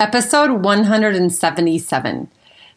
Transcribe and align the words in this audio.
Episode 0.00 0.62
177 0.62 2.28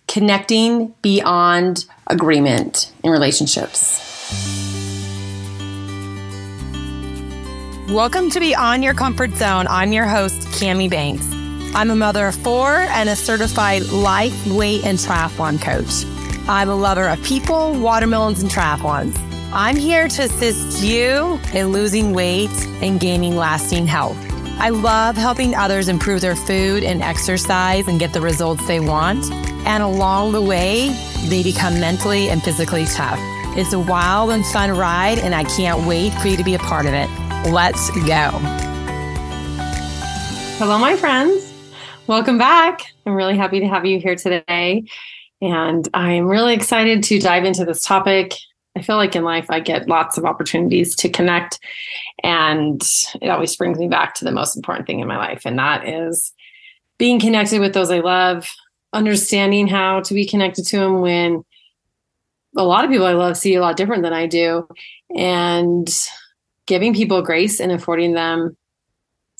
Connecting 0.07 0.95
Beyond 1.03 1.85
Agreement 2.07 2.91
in 3.03 3.11
Relationships. 3.11 3.99
Welcome 7.89 8.31
to 8.31 8.39
Beyond 8.39 8.83
Your 8.83 8.95
Comfort 8.95 9.35
Zone. 9.35 9.67
I'm 9.69 9.93
your 9.93 10.07
host, 10.07 10.47
Kami 10.59 10.89
Banks. 10.89 11.31
I'm 11.75 11.91
a 11.91 11.95
mother 11.95 12.25
of 12.25 12.33
four 12.37 12.71
and 12.71 13.07
a 13.07 13.15
certified 13.15 13.83
life, 13.89 14.47
weight, 14.47 14.83
and 14.83 14.97
triathlon 14.97 15.61
coach. 15.61 16.03
I'm 16.49 16.69
a 16.69 16.75
lover 16.75 17.07
of 17.07 17.21
people, 17.21 17.79
watermelons, 17.79 18.41
and 18.41 18.49
triathlons. 18.49 19.15
I'm 19.53 19.75
here 19.75 20.07
to 20.07 20.23
assist 20.23 20.81
you 20.81 21.39
in 21.53 21.67
losing 21.67 22.13
weight 22.13 22.49
and 22.81 22.99
gaining 22.99 23.35
lasting 23.35 23.85
health. 23.85 24.30
I 24.61 24.69
love 24.69 25.17
helping 25.17 25.55
others 25.55 25.87
improve 25.87 26.21
their 26.21 26.35
food 26.35 26.83
and 26.83 27.01
exercise 27.01 27.87
and 27.87 27.99
get 27.99 28.13
the 28.13 28.21
results 28.21 28.63
they 28.67 28.79
want. 28.79 29.31
And 29.65 29.81
along 29.81 30.33
the 30.33 30.41
way, 30.43 30.89
they 31.29 31.41
become 31.41 31.79
mentally 31.79 32.29
and 32.29 32.43
physically 32.43 32.85
tough. 32.85 33.17
It's 33.57 33.73
a 33.73 33.79
wild 33.79 34.29
and 34.29 34.45
fun 34.45 34.69
ride, 34.77 35.17
and 35.17 35.33
I 35.33 35.45
can't 35.45 35.87
wait 35.87 36.13
for 36.13 36.27
you 36.27 36.37
to 36.37 36.43
be 36.43 36.53
a 36.53 36.59
part 36.59 36.85
of 36.85 36.93
it. 36.93 37.09
Let's 37.49 37.89
go. 37.89 38.29
Hello, 40.59 40.77
my 40.77 40.95
friends. 40.95 41.51
Welcome 42.05 42.37
back. 42.37 42.83
I'm 43.07 43.15
really 43.15 43.37
happy 43.37 43.61
to 43.61 43.67
have 43.67 43.87
you 43.87 43.99
here 43.99 44.15
today. 44.15 44.83
And 45.41 45.89
I'm 45.95 46.27
really 46.27 46.53
excited 46.53 47.01
to 47.05 47.19
dive 47.19 47.45
into 47.45 47.65
this 47.65 47.81
topic. 47.81 48.35
I 48.75 48.81
feel 48.81 48.95
like 48.95 49.15
in 49.15 49.23
life 49.23 49.47
I 49.49 49.59
get 49.59 49.89
lots 49.89 50.17
of 50.17 50.25
opportunities 50.25 50.95
to 50.97 51.09
connect, 51.09 51.59
and 52.23 52.81
it 53.21 53.29
always 53.29 53.55
brings 53.55 53.77
me 53.77 53.87
back 53.87 54.15
to 54.15 54.25
the 54.25 54.31
most 54.31 54.55
important 54.55 54.87
thing 54.87 54.99
in 54.99 55.07
my 55.07 55.17
life, 55.17 55.41
and 55.45 55.59
that 55.59 55.87
is 55.87 56.31
being 56.97 57.19
connected 57.19 57.59
with 57.59 57.73
those 57.73 57.91
I 57.91 57.99
love, 57.99 58.49
understanding 58.93 59.67
how 59.67 60.01
to 60.01 60.13
be 60.13 60.25
connected 60.25 60.65
to 60.67 60.77
them 60.77 61.01
when 61.01 61.43
a 62.55 62.63
lot 62.63 62.83
of 62.85 62.91
people 62.91 63.05
I 63.05 63.13
love 63.13 63.37
see 63.37 63.55
a 63.55 63.61
lot 63.61 63.77
different 63.77 64.03
than 64.03 64.13
I 64.13 64.25
do, 64.27 64.67
and 65.15 65.89
giving 66.65 66.93
people 66.93 67.21
grace 67.21 67.59
and 67.59 67.71
affording 67.71 68.13
them 68.13 68.55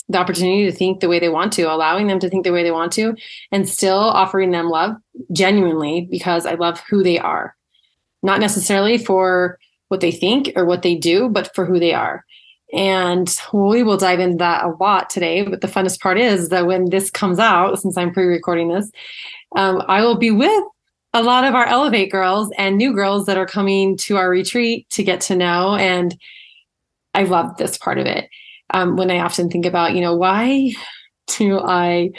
the 0.10 0.18
opportunity 0.18 0.66
to 0.66 0.72
think 0.74 1.00
the 1.00 1.08
way 1.08 1.20
they 1.20 1.30
want 1.30 1.54
to, 1.54 1.72
allowing 1.72 2.08
them 2.08 2.20
to 2.20 2.30
think 2.30 2.44
the 2.44 2.52
way 2.52 2.64
they 2.64 2.72
want 2.72 2.92
to, 2.94 3.16
and 3.52 3.70
still 3.70 3.96
offering 3.96 4.52
them 4.52 4.68
love 4.68 4.96
genuinely 5.32 6.08
because 6.12 6.46
I 6.46 6.56
love 6.56 6.82
who 6.90 7.02
they 7.02 7.18
are 7.18 7.56
not 8.24 8.40
necessarily 8.40 8.98
for 8.98 9.60
what 9.88 10.02
they 10.02 10.12
think 10.12 10.52
or 10.56 10.66
what 10.66 10.82
they 10.82 10.96
do, 10.96 11.30
but 11.30 11.54
for 11.54 11.66
who 11.66 11.80
they 11.80 11.94
are. 11.94 12.24
And 12.74 13.36
we 13.52 13.84
will 13.84 13.98
dive 13.98 14.20
into 14.20 14.38
that 14.38 14.64
a 14.64 14.70
lot 14.80 15.10
today. 15.10 15.44
But 15.44 15.62
the 15.62 15.68
funnest 15.68 16.00
part 16.00 16.18
is 16.18 16.50
that 16.50 16.66
when 16.66 16.90
this 16.90 17.12
comes 17.12 17.40
out, 17.40 17.80
since 17.80 17.98
I'm 17.98 18.14
pre 18.14 18.26
recording 18.26 18.70
this, 18.70 18.90
um, 19.56 19.84
I 19.88 20.02
will 20.02 20.18
be 20.18 20.32
with 20.32 20.64
a 21.14 21.22
lot 21.22 21.44
of 21.44 21.54
our 21.54 21.66
Elevate 21.66 22.12
girls 22.12 22.50
and 22.58 22.78
new 22.78 22.94
girls 22.94 23.26
that 23.26 23.38
are 23.38 23.46
coming 23.46 23.98
to 23.98 24.16
our 24.16 24.30
retreat 24.30 24.90
to 24.92 25.04
get 25.04 25.20
to 25.22 25.36
know. 25.36 25.76
And 25.76 26.18
I 27.14 27.24
love 27.24 27.58
this 27.58 27.78
part 27.78 27.98
of 27.98 28.06
it. 28.06 28.30
Um, 28.74 28.96
when 28.96 29.12
I 29.12 29.20
often 29.20 29.50
think 29.50 29.66
about, 29.66 29.94
you 29.94 30.00
know, 30.00 30.16
why 30.16 30.74
do 31.38 31.60
I 31.60 32.12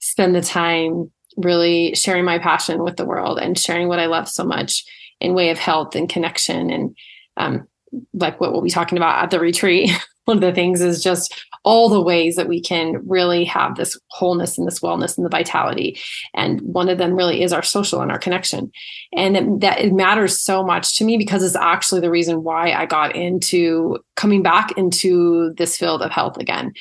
spend 0.00 0.34
the 0.34 0.40
time 0.40 1.10
really 1.36 1.94
sharing 1.94 2.24
my 2.24 2.38
passion 2.38 2.82
with 2.82 2.96
the 2.96 3.04
world 3.04 3.38
and 3.38 3.58
sharing 3.58 3.88
what 3.88 3.98
I 3.98 4.06
love 4.06 4.28
so 4.28 4.44
much? 4.44 4.84
In 5.20 5.34
way 5.34 5.50
of 5.50 5.58
health 5.58 5.94
and 5.94 6.08
connection 6.08 6.70
and 6.70 6.96
um, 7.36 7.66
like 8.14 8.40
what 8.40 8.52
we'll 8.52 8.62
be 8.62 8.70
talking 8.70 8.98
about 8.98 9.22
at 9.22 9.30
the 9.30 9.40
retreat 9.40 9.90
one 10.30 10.36
of 10.36 10.42
the 10.42 10.52
things 10.52 10.80
is 10.80 11.02
just 11.02 11.44
all 11.64 11.88
the 11.88 12.00
ways 12.00 12.36
that 12.36 12.48
we 12.48 12.60
can 12.60 12.96
really 13.06 13.44
have 13.44 13.76
this 13.76 13.98
wholeness 14.10 14.56
and 14.56 14.66
this 14.66 14.80
wellness 14.80 15.16
and 15.16 15.26
the 15.26 15.30
vitality. 15.30 15.98
And 16.34 16.60
one 16.62 16.88
of 16.88 16.98
them 16.98 17.14
really 17.14 17.42
is 17.42 17.52
our 17.52 17.62
social 17.62 18.00
and 18.00 18.10
our 18.10 18.18
connection. 18.18 18.70
And 19.12 19.36
it, 19.36 19.60
that 19.60 19.80
it 19.80 19.92
matters 19.92 20.40
so 20.40 20.64
much 20.64 20.96
to 20.98 21.04
me 21.04 21.18
because 21.18 21.42
it's 21.42 21.56
actually 21.56 22.00
the 22.00 22.10
reason 22.10 22.44
why 22.44 22.72
i 22.72 22.86
got 22.86 23.14
into 23.14 23.98
coming 24.16 24.42
back 24.42 24.72
into 24.78 25.52
this 25.58 25.76
field 25.76 26.00
of 26.00 26.10
health 26.10 26.36
again. 26.38 26.72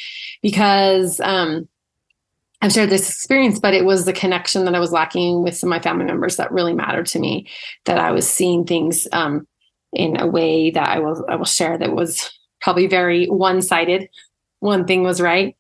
Because 0.42 1.20
um, 1.20 1.68
I've 2.62 2.74
shared 2.74 2.90
this 2.90 3.10
experience, 3.10 3.60
but 3.60 3.74
it 3.74 3.86
was 3.86 4.06
the 4.06 4.14
connection 4.14 4.66
that 4.66 4.76
I 4.76 4.80
was 4.80 4.92
lacking 4.92 5.44
with 5.44 5.56
some 5.56 5.70
of 5.70 5.78
my 5.78 5.82
family 5.82 6.06
members 6.06 6.36
that 6.36 6.52
really 6.52 6.74
mattered 6.74 7.06
to 7.08 7.20
me. 7.20 7.48
That 7.86 8.00
I 8.00 8.12
was 8.12 8.30
seeing 8.30 8.66
things 8.66 9.08
um, 9.14 9.48
in 9.94 10.20
a 10.20 10.28
way 10.28 10.72
that 10.72 10.90
I 10.90 11.00
will 11.00 11.26
I 11.30 11.36
will 11.36 11.46
share 11.46 11.78
that 11.78 11.94
was 11.94 12.38
probably 12.62 12.88
very 12.88 13.28
one 13.28 13.62
sided. 13.62 14.10
One 14.62 14.86
thing 14.86 15.04
was 15.04 15.22
right, 15.22 15.56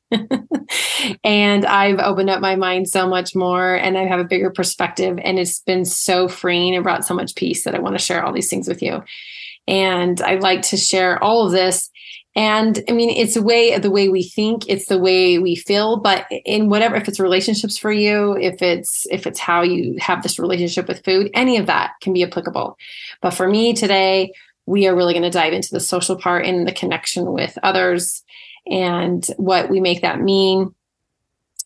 and 1.23 1.65
I've 1.65 1.99
opened 1.99 2.29
up 2.29 2.41
my 2.41 2.57
mind 2.57 2.89
so 2.89 3.07
much 3.07 3.33
more, 3.33 3.75
and 3.75 3.97
I 3.97 4.05
have 4.05 4.19
a 4.19 4.25
bigger 4.25 4.49
perspective, 4.49 5.17
and 5.23 5.39
it's 5.39 5.61
been 5.61 5.85
so 5.85 6.27
freeing 6.27 6.75
and 6.75 6.83
brought 6.83 7.05
so 7.05 7.13
much 7.13 7.35
peace 7.35 7.63
that 7.63 7.75
I 7.75 7.79
want 7.79 7.97
to 7.97 8.03
share 8.03 8.25
all 8.25 8.33
these 8.33 8.49
things 8.49 8.67
with 8.67 8.81
you. 8.81 9.01
And 9.69 10.19
I 10.19 10.35
like 10.35 10.63
to 10.63 10.77
share 10.77 11.23
all 11.23 11.45
of 11.45 11.53
this 11.53 11.89
and 12.39 12.81
I 12.87 12.93
mean, 12.93 13.09
it's 13.09 13.35
a 13.35 13.41
way 13.41 13.77
the 13.77 13.91
way 13.91 14.07
we 14.07 14.23
think, 14.23 14.63
it's 14.69 14.85
the 14.85 14.97
way 14.97 15.39
we 15.39 15.57
feel, 15.57 15.97
but 15.97 16.25
in 16.45 16.69
whatever, 16.69 16.95
if 16.95 17.09
it's 17.09 17.19
relationships 17.19 17.77
for 17.77 17.91
you, 17.91 18.37
if 18.37 18.61
it's, 18.61 19.05
if 19.11 19.27
it's 19.27 19.41
how 19.41 19.61
you 19.61 19.97
have 19.99 20.23
this 20.23 20.39
relationship 20.39 20.87
with 20.87 21.03
food, 21.03 21.29
any 21.33 21.57
of 21.57 21.65
that 21.65 21.95
can 21.99 22.13
be 22.13 22.23
applicable. 22.23 22.77
But 23.21 23.31
for 23.31 23.49
me 23.49 23.73
today, 23.73 24.31
we 24.65 24.87
are 24.87 24.95
really 24.95 25.11
going 25.11 25.23
to 25.23 25.29
dive 25.29 25.51
into 25.51 25.67
the 25.73 25.81
social 25.81 26.15
part 26.15 26.45
and 26.45 26.65
the 26.65 26.71
connection 26.71 27.33
with 27.33 27.57
others 27.61 28.23
and 28.65 29.27
what 29.35 29.69
we 29.69 29.81
make 29.81 29.99
that 29.99 30.21
mean. 30.21 30.73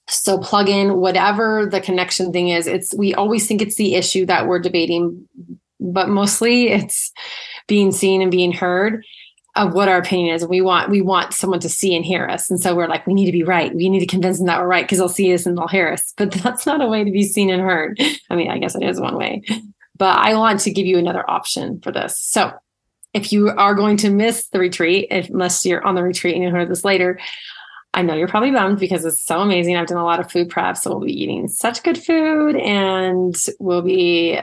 So 0.07 0.39
plug 0.39 0.69
in 0.69 0.95
whatever 0.95 1.67
the 1.67 1.81
connection 1.81 2.33
thing 2.33 2.49
is. 2.49 2.65
It's, 2.65 2.95
we 2.95 3.13
always 3.13 3.45
think 3.45 3.61
it's 3.61 3.75
the 3.75 3.93
issue 3.93 4.25
that 4.25 4.47
we're 4.47 4.57
debating, 4.57 5.29
but 5.79 6.09
mostly 6.09 6.69
it's 6.69 7.11
being 7.67 7.91
seen 7.91 8.23
and 8.23 8.31
being 8.31 8.53
heard 8.53 9.03
of 9.55 9.73
what 9.73 9.87
our 9.87 9.97
opinion 9.97 10.33
is. 10.33 10.45
We 10.45 10.61
want 10.61 10.89
we 10.89 11.01
want 11.01 11.33
someone 11.33 11.59
to 11.59 11.69
see 11.69 11.95
and 11.95 12.03
hear 12.03 12.25
us, 12.27 12.49
and 12.49 12.59
so 12.59 12.75
we're 12.75 12.87
like, 12.87 13.05
we 13.05 13.13
need 13.13 13.25
to 13.27 13.31
be 13.31 13.43
right. 13.43 13.73
We 13.73 13.89
need 13.89 13.99
to 13.99 14.05
convince 14.05 14.37
them 14.37 14.47
that 14.47 14.59
we're 14.59 14.67
right 14.67 14.85
because 14.85 14.97
they'll 14.97 15.09
see 15.09 15.33
us 15.33 15.45
and 15.45 15.57
they'll 15.57 15.67
hear 15.67 15.89
us. 15.89 16.13
But 16.17 16.31
that's 16.43 16.65
not 16.65 16.81
a 16.81 16.87
way 16.87 17.03
to 17.03 17.11
be 17.11 17.23
seen 17.23 17.49
and 17.49 17.61
heard. 17.61 17.99
I 18.29 18.35
mean, 18.35 18.49
I 18.49 18.57
guess 18.57 18.75
it 18.75 18.83
is 18.83 18.99
one 18.99 19.15
way, 19.15 19.43
but 19.97 20.17
I 20.17 20.35
want 20.35 20.59
to 20.61 20.71
give 20.71 20.85
you 20.85 20.97
another 20.97 21.29
option 21.29 21.79
for 21.81 21.91
this. 21.91 22.19
So, 22.19 22.51
if 23.13 23.31
you 23.31 23.49
are 23.49 23.75
going 23.75 23.97
to 23.97 24.09
miss 24.09 24.47
the 24.47 24.59
retreat, 24.59 25.07
if, 25.11 25.29
unless 25.29 25.65
you're 25.65 25.85
on 25.85 25.95
the 25.95 26.03
retreat 26.03 26.35
and 26.35 26.43
you 26.43 26.49
hear 26.49 26.65
this 26.65 26.83
later, 26.83 27.19
I 27.93 28.01
know 28.01 28.15
you're 28.15 28.27
probably 28.27 28.51
bummed 28.51 28.79
because 28.79 29.05
it's 29.05 29.23
so 29.23 29.41
amazing. 29.41 29.77
I've 29.77 29.85
done 29.85 29.99
a 29.99 30.03
lot 30.03 30.19
of 30.19 30.31
food 30.31 30.49
prep, 30.49 30.77
so 30.77 30.89
we'll 30.89 31.05
be 31.05 31.21
eating 31.21 31.47
such 31.47 31.83
good 31.83 31.97
food, 31.97 32.55
and 32.55 33.35
we'll 33.59 33.83
be 33.83 34.39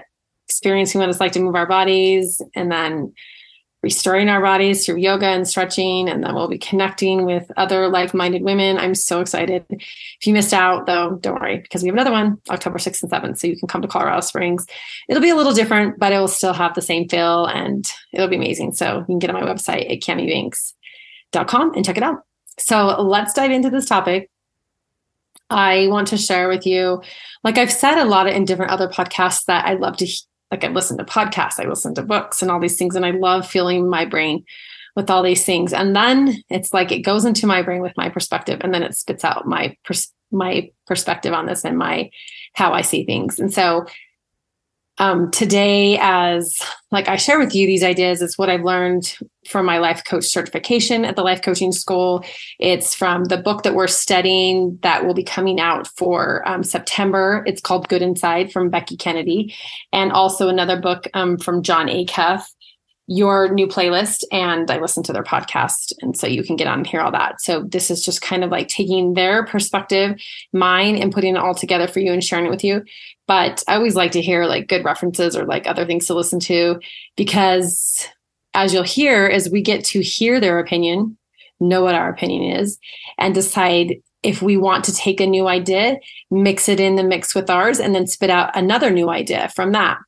experiencing 0.46 1.00
what 1.00 1.10
it's 1.10 1.18
like 1.18 1.32
to 1.32 1.40
move 1.40 1.56
our 1.56 1.66
bodies, 1.66 2.40
and 2.54 2.70
then 2.70 3.12
restoring 3.82 4.28
our 4.28 4.42
bodies 4.42 4.84
through 4.84 4.96
yoga 4.96 5.26
and 5.26 5.48
stretching. 5.48 6.08
And 6.08 6.22
then 6.22 6.34
we'll 6.34 6.48
be 6.48 6.58
connecting 6.58 7.24
with 7.24 7.50
other 7.56 7.88
like 7.88 8.12
minded 8.12 8.42
women. 8.42 8.78
I'm 8.78 8.94
so 8.94 9.20
excited. 9.20 9.64
If 9.70 10.26
you 10.26 10.32
missed 10.32 10.52
out, 10.52 10.86
though, 10.86 11.16
don't 11.20 11.40
worry 11.40 11.58
because 11.58 11.82
we 11.82 11.88
have 11.88 11.94
another 11.94 12.10
one 12.10 12.38
October 12.50 12.78
6th 12.78 13.02
and 13.02 13.10
7th. 13.10 13.38
So 13.38 13.46
you 13.46 13.58
can 13.58 13.68
come 13.68 13.82
to 13.82 13.88
Colorado 13.88 14.20
Springs. 14.20 14.66
It'll 15.08 15.22
be 15.22 15.30
a 15.30 15.36
little 15.36 15.54
different, 15.54 15.98
but 15.98 16.12
it 16.12 16.18
will 16.18 16.28
still 16.28 16.52
have 16.52 16.74
the 16.74 16.82
same 16.82 17.08
feel 17.08 17.46
and 17.46 17.90
it'll 18.12 18.28
be 18.28 18.36
amazing. 18.36 18.74
So 18.74 18.98
you 18.98 19.04
can 19.06 19.18
get 19.18 19.30
on 19.30 19.42
my 19.42 19.50
website 19.50 19.90
at 19.90 20.00
kamibanks.com 20.00 21.74
and 21.74 21.84
check 21.84 21.96
it 21.96 22.02
out. 22.02 22.24
So 22.58 23.00
let's 23.00 23.32
dive 23.32 23.50
into 23.50 23.70
this 23.70 23.86
topic. 23.86 24.30
I 25.48 25.88
want 25.88 26.08
to 26.08 26.16
share 26.16 26.48
with 26.48 26.64
you, 26.64 27.02
like 27.42 27.58
I've 27.58 27.72
said 27.72 27.98
a 27.98 28.04
lot 28.04 28.28
in 28.28 28.44
different 28.44 28.70
other 28.70 28.88
podcasts 28.88 29.46
that 29.46 29.66
I 29.66 29.74
love 29.74 29.96
to 29.96 30.06
like 30.50 30.64
I 30.64 30.68
listen 30.68 30.98
to 30.98 31.04
podcasts, 31.04 31.60
I 31.60 31.68
listen 31.68 31.94
to 31.94 32.02
books 32.02 32.42
and 32.42 32.50
all 32.50 32.60
these 32.60 32.76
things, 32.76 32.96
and 32.96 33.06
I 33.06 33.10
love 33.10 33.46
feeling 33.46 33.88
my 33.88 34.04
brain 34.04 34.44
with 34.96 35.10
all 35.10 35.22
these 35.22 35.44
things. 35.44 35.72
And 35.72 35.94
then 35.94 36.42
it's 36.48 36.72
like 36.72 36.90
it 36.90 37.00
goes 37.00 37.24
into 37.24 37.46
my 37.46 37.62
brain 37.62 37.82
with 37.82 37.96
my 37.96 38.08
perspective, 38.08 38.60
and 38.62 38.74
then 38.74 38.82
it 38.82 38.94
spits 38.94 39.24
out 39.24 39.46
my 39.46 39.76
pers- 39.84 40.12
my 40.32 40.70
perspective 40.86 41.32
on 41.32 41.46
this 41.46 41.64
and 41.64 41.76
my 41.78 42.10
how 42.54 42.72
I 42.72 42.82
see 42.82 43.04
things. 43.04 43.38
And 43.38 43.52
so 43.52 43.86
um, 45.00 45.30
today, 45.30 45.98
as 45.98 46.60
like 46.90 47.08
I 47.08 47.16
share 47.16 47.38
with 47.38 47.54
you 47.54 47.66
these 47.66 47.82
ideas, 47.82 48.20
it's 48.20 48.36
what 48.36 48.50
I've 48.50 48.64
learned 48.64 49.16
from 49.48 49.64
my 49.64 49.78
life 49.78 50.02
coach 50.06 50.26
certification 50.26 51.06
at 51.06 51.16
the 51.16 51.22
life 51.22 51.40
coaching 51.40 51.72
school. 51.72 52.22
It's 52.58 52.94
from 52.94 53.24
the 53.24 53.38
book 53.38 53.62
that 53.62 53.74
we're 53.74 53.86
studying 53.86 54.78
that 54.82 55.06
will 55.06 55.14
be 55.14 55.24
coming 55.24 55.58
out 55.58 55.88
for 55.96 56.46
um, 56.46 56.62
September. 56.62 57.42
It's 57.46 57.62
called 57.62 57.88
Good 57.88 58.02
Inside 58.02 58.52
from 58.52 58.68
Becky 58.68 58.98
Kennedy, 58.98 59.54
and 59.90 60.12
also 60.12 60.48
another 60.48 60.78
book 60.78 61.08
um, 61.14 61.38
from 61.38 61.62
Jon 61.62 61.88
Acuff 61.88 62.44
your 63.10 63.52
new 63.52 63.66
playlist 63.66 64.22
and 64.30 64.70
I 64.70 64.78
listen 64.78 65.02
to 65.02 65.12
their 65.12 65.24
podcast. 65.24 65.92
And 66.00 66.16
so 66.16 66.28
you 66.28 66.44
can 66.44 66.54
get 66.54 66.68
on 66.68 66.78
and 66.78 66.86
hear 66.86 67.00
all 67.00 67.10
that. 67.10 67.40
So 67.40 67.64
this 67.64 67.90
is 67.90 68.04
just 68.04 68.22
kind 68.22 68.44
of 68.44 68.50
like 68.50 68.68
taking 68.68 69.14
their 69.14 69.44
perspective, 69.44 70.14
mine, 70.52 70.94
and 70.94 71.12
putting 71.12 71.34
it 71.34 71.40
all 71.40 71.52
together 71.52 71.88
for 71.88 71.98
you 71.98 72.12
and 72.12 72.22
sharing 72.22 72.46
it 72.46 72.50
with 72.50 72.62
you. 72.62 72.84
But 73.26 73.64
I 73.66 73.74
always 73.74 73.96
like 73.96 74.12
to 74.12 74.22
hear 74.22 74.44
like 74.44 74.68
good 74.68 74.84
references 74.84 75.34
or 75.36 75.44
like 75.44 75.66
other 75.66 75.84
things 75.84 76.06
to 76.06 76.14
listen 76.14 76.38
to 76.40 76.78
because 77.16 78.06
as 78.54 78.72
you'll 78.72 78.84
hear, 78.84 79.26
as 79.26 79.50
we 79.50 79.60
get 79.60 79.84
to 79.86 80.00
hear 80.00 80.38
their 80.38 80.60
opinion, 80.60 81.18
know 81.58 81.82
what 81.82 81.96
our 81.96 82.10
opinion 82.10 82.58
is, 82.60 82.78
and 83.18 83.34
decide 83.34 83.96
if 84.22 84.40
we 84.40 84.56
want 84.56 84.84
to 84.84 84.94
take 84.94 85.20
a 85.20 85.26
new 85.26 85.48
idea, 85.48 85.98
mix 86.30 86.68
it 86.68 86.78
in 86.78 86.94
the 86.94 87.02
mix 87.02 87.34
with 87.34 87.50
ours, 87.50 87.80
and 87.80 87.92
then 87.92 88.06
spit 88.06 88.30
out 88.30 88.56
another 88.56 88.90
new 88.90 89.10
idea 89.10 89.48
from 89.48 89.72
that. 89.72 89.98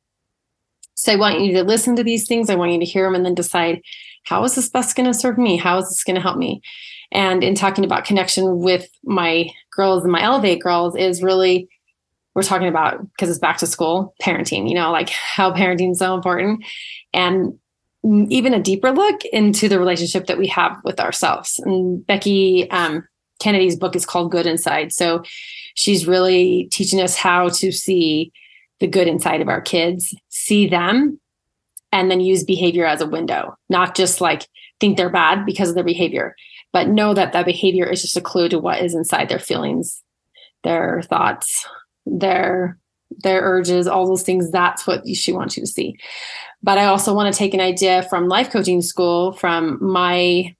So 1.02 1.12
I 1.12 1.16
want 1.16 1.40
you 1.40 1.52
to 1.54 1.64
listen 1.64 1.96
to 1.96 2.04
these 2.04 2.28
things. 2.28 2.48
I 2.48 2.54
want 2.54 2.70
you 2.70 2.78
to 2.78 2.84
hear 2.84 3.04
them 3.04 3.16
and 3.16 3.24
then 3.24 3.34
decide 3.34 3.82
how 4.22 4.44
is 4.44 4.54
this 4.54 4.68
best 4.68 4.94
going 4.94 5.10
to 5.10 5.18
serve 5.18 5.36
me? 5.36 5.56
How 5.56 5.78
is 5.78 5.88
this 5.88 6.04
going 6.04 6.14
to 6.14 6.22
help 6.22 6.38
me? 6.38 6.62
And 7.10 7.42
in 7.42 7.56
talking 7.56 7.84
about 7.84 8.04
connection 8.04 8.60
with 8.60 8.88
my 9.02 9.50
girls 9.72 10.04
and 10.04 10.12
my 10.12 10.22
Elevate 10.22 10.62
girls, 10.62 10.94
is 10.94 11.20
really 11.20 11.68
we're 12.34 12.44
talking 12.44 12.68
about 12.68 13.02
because 13.10 13.28
it's 13.28 13.40
back 13.40 13.58
to 13.58 13.66
school 13.66 14.14
parenting, 14.22 14.68
you 14.68 14.76
know, 14.76 14.92
like 14.92 15.10
how 15.10 15.52
parenting 15.52 15.90
is 15.90 15.98
so 15.98 16.14
important. 16.14 16.64
And 17.12 17.58
even 18.04 18.54
a 18.54 18.62
deeper 18.62 18.92
look 18.92 19.24
into 19.26 19.68
the 19.68 19.80
relationship 19.80 20.26
that 20.26 20.38
we 20.38 20.46
have 20.46 20.76
with 20.84 21.00
ourselves. 21.00 21.58
And 21.58 22.06
Becky 22.06 22.70
um, 22.70 23.06
Kennedy's 23.40 23.76
book 23.76 23.96
is 23.96 24.06
called 24.06 24.30
Good 24.30 24.46
Inside. 24.46 24.92
So 24.92 25.24
she's 25.74 26.06
really 26.06 26.68
teaching 26.70 27.00
us 27.00 27.16
how 27.16 27.48
to 27.48 27.72
see 27.72 28.32
the 28.82 28.88
good 28.88 29.06
inside 29.06 29.40
of 29.40 29.48
our 29.48 29.60
kids, 29.60 30.12
see 30.28 30.66
them, 30.66 31.20
and 31.92 32.10
then 32.10 32.20
use 32.20 32.42
behavior 32.42 32.84
as 32.84 33.00
a 33.00 33.06
window, 33.06 33.56
not 33.68 33.94
just 33.94 34.20
like 34.20 34.48
think 34.80 34.96
they're 34.96 35.08
bad 35.08 35.46
because 35.46 35.68
of 35.68 35.76
their 35.76 35.84
behavior, 35.84 36.34
but 36.72 36.88
know 36.88 37.14
that 37.14 37.32
that 37.32 37.46
behavior 37.46 37.88
is 37.88 38.02
just 38.02 38.16
a 38.16 38.20
clue 38.20 38.48
to 38.48 38.58
what 38.58 38.82
is 38.82 38.92
inside 38.92 39.28
their 39.28 39.38
feelings, 39.38 40.02
their 40.64 41.00
thoughts, 41.02 41.64
their 42.06 42.76
their 43.22 43.42
urges, 43.42 43.86
all 43.86 44.08
those 44.08 44.24
things. 44.24 44.50
That's 44.50 44.84
what 44.84 45.06
she 45.06 45.32
wants 45.32 45.56
you 45.56 45.62
to 45.62 45.66
see. 45.66 45.96
But 46.60 46.78
I 46.78 46.86
also 46.86 47.14
want 47.14 47.32
to 47.32 47.38
take 47.38 47.54
an 47.54 47.60
idea 47.60 48.02
from 48.10 48.26
life 48.26 48.50
coaching 48.50 48.82
school 48.82 49.30
from 49.32 49.78
my 49.80 50.56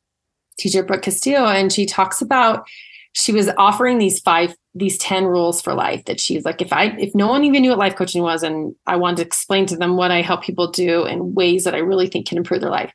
teacher 0.59 0.85
Brooke 0.85 1.03
Castillo, 1.03 1.47
and 1.47 1.73
she 1.73 1.87
talks 1.87 2.23
about 2.23 2.69
she 3.15 3.33
was 3.33 3.49
offering 3.59 3.99
these 3.99 4.21
five 4.21 4.55
these 4.75 4.97
10 4.99 5.27
rules 5.27 5.61
for 5.61 5.75
life 5.75 6.05
that 6.07 6.19
she's 6.19 6.45
like 6.45 6.63
if 6.63 6.73
i 6.73 6.87
if 6.99 7.15
no 7.15 7.29
one 7.29 7.45
even 7.45 7.61
knew 7.61 7.71
what 7.71 7.79
life 7.79 7.95
coaching 7.95 8.23
was 8.23 8.43
and 8.43 8.75
i 8.87 8.97
wanted 8.97 9.17
to 9.17 9.23
explain 9.23 9.67
to 9.67 9.77
them 9.77 9.97
what 9.97 10.11
i 10.11 10.23
help 10.23 10.43
people 10.43 10.71
do 10.71 11.05
in 11.05 11.35
ways 11.35 11.65
that 11.65 11.75
i 11.75 11.79
really 11.79 12.07
think 12.07 12.27
can 12.27 12.39
improve 12.39 12.63
their 12.63 12.71
life 12.71 12.91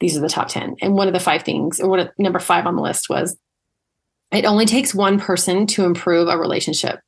these 0.00 0.16
are 0.16 0.20
the 0.20 0.28
top 0.28 0.48
10 0.48 0.76
and 0.82 0.94
one 0.94 1.06
of 1.06 1.14
the 1.14 1.20
five 1.20 1.42
things 1.42 1.80
or 1.80 1.88
what 1.88 2.12
number 2.18 2.38
five 2.38 2.66
on 2.66 2.76
the 2.76 2.82
list 2.82 3.08
was 3.08 3.38
it 4.30 4.44
only 4.44 4.66
takes 4.66 4.94
one 4.94 5.18
person 5.18 5.66
to 5.68 5.84
improve 5.84 6.28
a 6.28 6.36
relationship. 6.36 7.00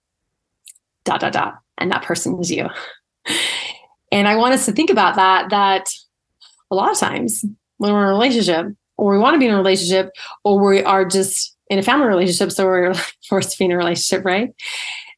Dot 1.05 1.21
dot 1.21 1.33
dot. 1.33 1.59
And 1.79 1.91
that 1.91 2.03
person 2.03 2.39
is 2.41 2.51
you. 2.51 2.69
And 4.13 4.27
i 4.27 4.35
want 4.35 4.55
us 4.55 4.67
to 4.67 4.73
think 4.73 4.91
about 4.91 5.15
that 5.15 5.51
that 5.51 5.87
a 6.73 6.75
lot 6.75 6.91
of 6.91 6.99
times 6.99 7.45
when 7.77 7.93
we're 7.93 8.03
in 8.03 8.09
a 8.09 8.11
relationship 8.11 8.67
or 8.97 9.13
we 9.13 9.19
want 9.19 9.35
to 9.35 9.39
be 9.39 9.47
in 9.47 9.55
a 9.55 9.57
relationship 9.57 10.11
or 10.43 10.59
we 10.59 10.83
are 10.83 11.05
just 11.05 11.57
in 11.71 11.79
a 11.79 11.83
family 11.83 12.07
relationship 12.07 12.53
so 12.53 12.67
we're 12.67 12.93
forced 13.29 13.53
to 13.53 13.59
be 13.59 13.65
in 13.65 13.73
a 13.73 13.77
relationship 13.77 14.25
right? 14.25 14.51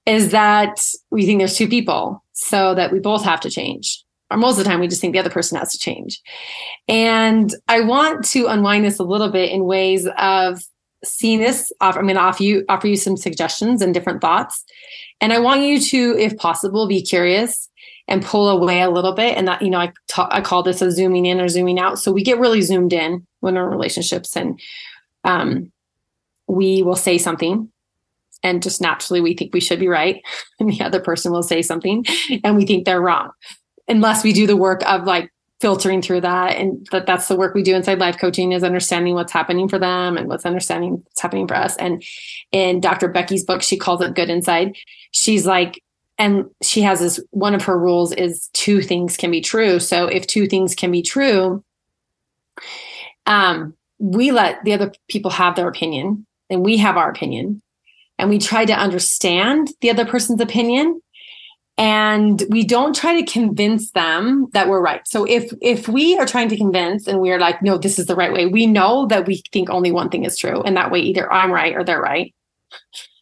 Is 0.06 0.30
that 0.30 0.80
we 1.10 1.26
think 1.26 1.38
there's 1.38 1.56
two 1.56 1.68
people 1.68 2.22
so 2.32 2.74
that 2.74 2.92
we 2.92 3.00
both 3.00 3.24
have 3.24 3.40
to 3.40 3.50
change. 3.50 4.04
Or 4.30 4.36
most 4.36 4.58
of 4.58 4.64
the 4.64 4.70
time 4.70 4.80
we 4.80 4.88
just 4.88 5.00
think 5.00 5.12
the 5.12 5.18
other 5.18 5.30
person 5.30 5.58
has 5.58 5.72
to 5.72 5.78
change. 5.78 6.20
And 6.88 7.52
i 7.68 7.80
want 7.80 8.24
to 8.26 8.46
unwind 8.46 8.84
this 8.84 8.98
a 8.98 9.04
little 9.04 9.30
bit 9.30 9.50
in 9.50 9.64
ways 9.64 10.06
of 10.18 10.60
seeing 11.04 11.40
this 11.40 11.72
i'm 11.80 11.94
going 11.94 12.14
to 12.14 12.20
offer 12.20 12.44
you 12.44 12.64
offer 12.68 12.86
you 12.86 12.96
some 12.96 13.16
suggestions 13.16 13.82
and 13.82 13.92
different 13.94 14.20
thoughts. 14.20 14.64
And 15.20 15.32
i 15.32 15.38
want 15.38 15.62
you 15.62 15.80
to 15.80 16.16
if 16.18 16.36
possible 16.36 16.86
be 16.86 17.02
curious 17.02 17.68
and 18.08 18.22
pull 18.22 18.48
away 18.48 18.82
a 18.82 18.90
little 18.90 19.14
bit. 19.14 19.36
And 19.36 19.48
that 19.48 19.62
you 19.62 19.70
know 19.70 19.78
I, 19.78 19.92
ta- 20.08 20.28
I 20.30 20.40
call 20.40 20.62
this 20.62 20.82
a 20.82 20.90
zooming 20.90 21.26
in 21.26 21.40
or 21.40 21.48
zooming 21.48 21.78
out. 21.78 21.98
So 21.98 22.12
we 22.12 22.22
get 22.22 22.38
really 22.38 22.60
zoomed 22.60 22.92
in 22.92 23.26
when 23.40 23.54
we're 23.54 23.64
in 23.64 23.70
relationships 23.70 24.36
and 24.36 24.60
um, 25.24 25.71
we 26.52 26.82
will 26.82 26.96
say 26.96 27.16
something 27.16 27.70
and 28.42 28.62
just 28.62 28.80
naturally 28.80 29.20
we 29.20 29.34
think 29.34 29.54
we 29.54 29.60
should 29.60 29.80
be 29.80 29.88
right 29.88 30.22
and 30.60 30.70
the 30.70 30.82
other 30.82 31.00
person 31.00 31.32
will 31.32 31.42
say 31.42 31.62
something 31.62 32.04
and 32.44 32.56
we 32.56 32.66
think 32.66 32.84
they're 32.84 33.00
wrong. 33.00 33.30
Unless 33.88 34.22
we 34.22 34.32
do 34.32 34.46
the 34.46 34.56
work 34.56 34.82
of 34.88 35.04
like 35.04 35.32
filtering 35.60 36.02
through 36.02 36.20
that 36.20 36.56
and 36.56 36.86
that 36.90 37.06
that's 37.06 37.28
the 37.28 37.36
work 37.36 37.54
we 37.54 37.62
do 37.62 37.74
inside 37.74 37.98
life 37.98 38.18
coaching 38.18 38.52
is 38.52 38.64
understanding 38.64 39.14
what's 39.14 39.32
happening 39.32 39.68
for 39.68 39.78
them 39.78 40.16
and 40.16 40.28
what's 40.28 40.44
understanding 40.44 40.94
what's 41.04 41.20
happening 41.20 41.46
for 41.48 41.56
us. 41.56 41.76
And 41.76 42.02
in 42.50 42.80
dr 42.80 43.08
becky's 43.08 43.44
book 43.44 43.62
she 43.62 43.78
calls 43.78 44.02
it 44.02 44.14
good 44.14 44.28
inside. 44.28 44.76
She's 45.12 45.46
like 45.46 45.82
and 46.18 46.44
she 46.62 46.82
has 46.82 47.00
this 47.00 47.18
one 47.30 47.54
of 47.54 47.64
her 47.64 47.78
rules 47.78 48.12
is 48.12 48.50
two 48.52 48.82
things 48.82 49.16
can 49.16 49.30
be 49.30 49.40
true. 49.40 49.80
So 49.80 50.06
if 50.06 50.26
two 50.26 50.46
things 50.46 50.74
can 50.74 50.90
be 50.90 51.02
true 51.02 51.64
um 53.26 53.74
we 53.98 54.32
let 54.32 54.62
the 54.64 54.72
other 54.72 54.92
people 55.08 55.30
have 55.30 55.54
their 55.54 55.68
opinion 55.68 56.26
and 56.52 56.64
we 56.64 56.76
have 56.76 56.96
our 56.96 57.10
opinion. 57.10 57.62
And 58.18 58.30
we 58.30 58.38
try 58.38 58.64
to 58.64 58.72
understand 58.72 59.70
the 59.80 59.90
other 59.90 60.04
person's 60.04 60.40
opinion. 60.40 61.00
And 61.78 62.42
we 62.50 62.64
don't 62.64 62.94
try 62.94 63.18
to 63.20 63.32
convince 63.32 63.90
them 63.92 64.48
that 64.52 64.68
we're 64.68 64.82
right. 64.82 65.00
So 65.06 65.24
if 65.24 65.52
if 65.62 65.88
we 65.88 66.16
are 66.18 66.26
trying 66.26 66.50
to 66.50 66.56
convince 66.56 67.08
and 67.08 67.20
we're 67.20 67.40
like 67.40 67.62
no 67.62 67.78
this 67.78 67.98
is 67.98 68.06
the 68.06 68.14
right 68.14 68.32
way 68.32 68.46
we 68.46 68.66
know 68.66 69.06
that 69.06 69.26
we 69.26 69.42
think 69.52 69.70
only 69.70 69.90
one 69.90 70.10
thing 70.10 70.24
is 70.24 70.36
true. 70.36 70.62
And 70.62 70.76
that 70.76 70.90
way 70.92 71.00
either 71.00 71.32
i'm 71.32 71.50
right 71.50 71.74
or 71.74 71.82
they're 71.82 72.00
right. 72.00 72.34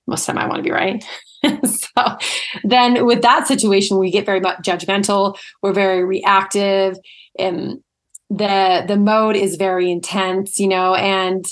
Most 0.09 0.29
of 0.29 0.35
the 0.35 0.41
time 0.41 0.45
i 0.45 0.49
want 0.49 0.59
to 0.59 0.65
be 0.65 0.73
right. 0.73 1.05
So 1.65 2.19
then 2.65 3.07
with 3.07 3.23
that 3.23 3.47
situation, 3.47 3.99
we 3.99 4.11
get 4.11 4.27
very 4.27 4.41
much 4.41 4.59
judgmental. 4.59 5.39
We're 5.63 5.73
very 5.73 6.05
reactive. 6.05 6.99
And 7.39 7.83
the, 8.29 8.85
the 8.87 8.99
mode 8.99 9.37
is 9.37 9.57
very 9.57 9.91
intense, 9.91 10.61
you 10.61 10.69
know, 10.69 10.95
and 10.95 11.45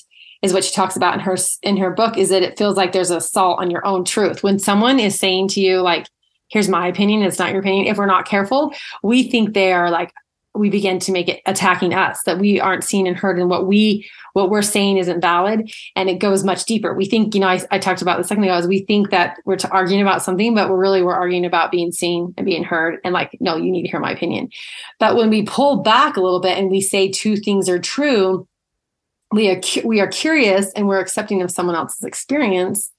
is 0.42 0.52
what 0.52 0.64
she 0.64 0.74
talks 0.74 0.96
about 0.96 1.14
in 1.14 1.20
her, 1.20 1.36
in 1.62 1.76
her 1.76 1.90
book 1.90 2.16
is 2.16 2.28
that 2.28 2.42
it 2.42 2.58
feels 2.58 2.76
like 2.76 2.92
there's 2.92 3.10
assault 3.10 3.60
on 3.60 3.70
your 3.70 3.84
own 3.84 4.04
truth. 4.04 4.42
When 4.42 4.58
someone 4.58 5.00
is 5.00 5.18
saying 5.18 5.48
to 5.48 5.60
you, 5.60 5.80
like, 5.80 6.06
here's 6.48 6.68
my 6.68 6.86
opinion, 6.86 7.22
it's 7.22 7.38
not 7.38 7.50
your 7.50 7.60
opinion. 7.60 7.86
If 7.86 7.96
we're 7.96 8.06
not 8.06 8.26
careful, 8.26 8.72
we 9.02 9.24
think 9.24 9.54
they 9.54 9.72
are 9.72 9.90
like 9.90 10.12
we 10.54 10.70
begin 10.70 10.98
to 10.98 11.12
make 11.12 11.28
it 11.28 11.40
attacking 11.46 11.94
us 11.94 12.22
that 12.24 12.38
we 12.38 12.60
aren't 12.60 12.84
seen 12.84 13.06
and 13.06 13.16
heard 13.16 13.38
and 13.38 13.48
what 13.48 13.66
we 13.66 14.08
what 14.32 14.50
we're 14.50 14.62
saying 14.62 14.96
isn't 14.96 15.20
valid 15.20 15.70
and 15.94 16.08
it 16.08 16.18
goes 16.18 16.42
much 16.42 16.64
deeper 16.64 16.94
we 16.94 17.04
think 17.04 17.34
you 17.34 17.40
know 17.40 17.48
i, 17.48 17.60
I 17.70 17.78
talked 17.78 18.02
about 18.02 18.18
the 18.18 18.24
second 18.24 18.44
ago 18.44 18.56
is 18.56 18.66
we 18.66 18.80
think 18.80 19.10
that 19.10 19.36
we're 19.44 19.58
arguing 19.70 20.02
about 20.02 20.22
something 20.22 20.54
but 20.54 20.68
we're 20.68 20.80
really 20.80 21.02
we're 21.02 21.14
arguing 21.14 21.44
about 21.44 21.70
being 21.70 21.92
seen 21.92 22.34
and 22.36 22.44
being 22.44 22.64
heard 22.64 22.98
and 23.04 23.14
like 23.14 23.36
no 23.40 23.56
you 23.56 23.70
need 23.70 23.82
to 23.82 23.88
hear 23.88 24.00
my 24.00 24.10
opinion 24.10 24.48
but 24.98 25.16
when 25.16 25.30
we 25.30 25.42
pull 25.42 25.82
back 25.82 26.16
a 26.16 26.20
little 26.20 26.40
bit 26.40 26.58
and 26.58 26.70
we 26.70 26.80
say 26.80 27.08
two 27.08 27.36
things 27.36 27.68
are 27.68 27.78
true 27.78 28.46
we 29.32 29.50
are 29.50 29.60
we 29.84 30.00
are 30.00 30.08
curious 30.08 30.72
and 30.72 30.88
we're 30.88 31.00
accepting 31.00 31.42
of 31.42 31.50
someone 31.50 31.76
else's 31.76 32.04
experience 32.04 32.90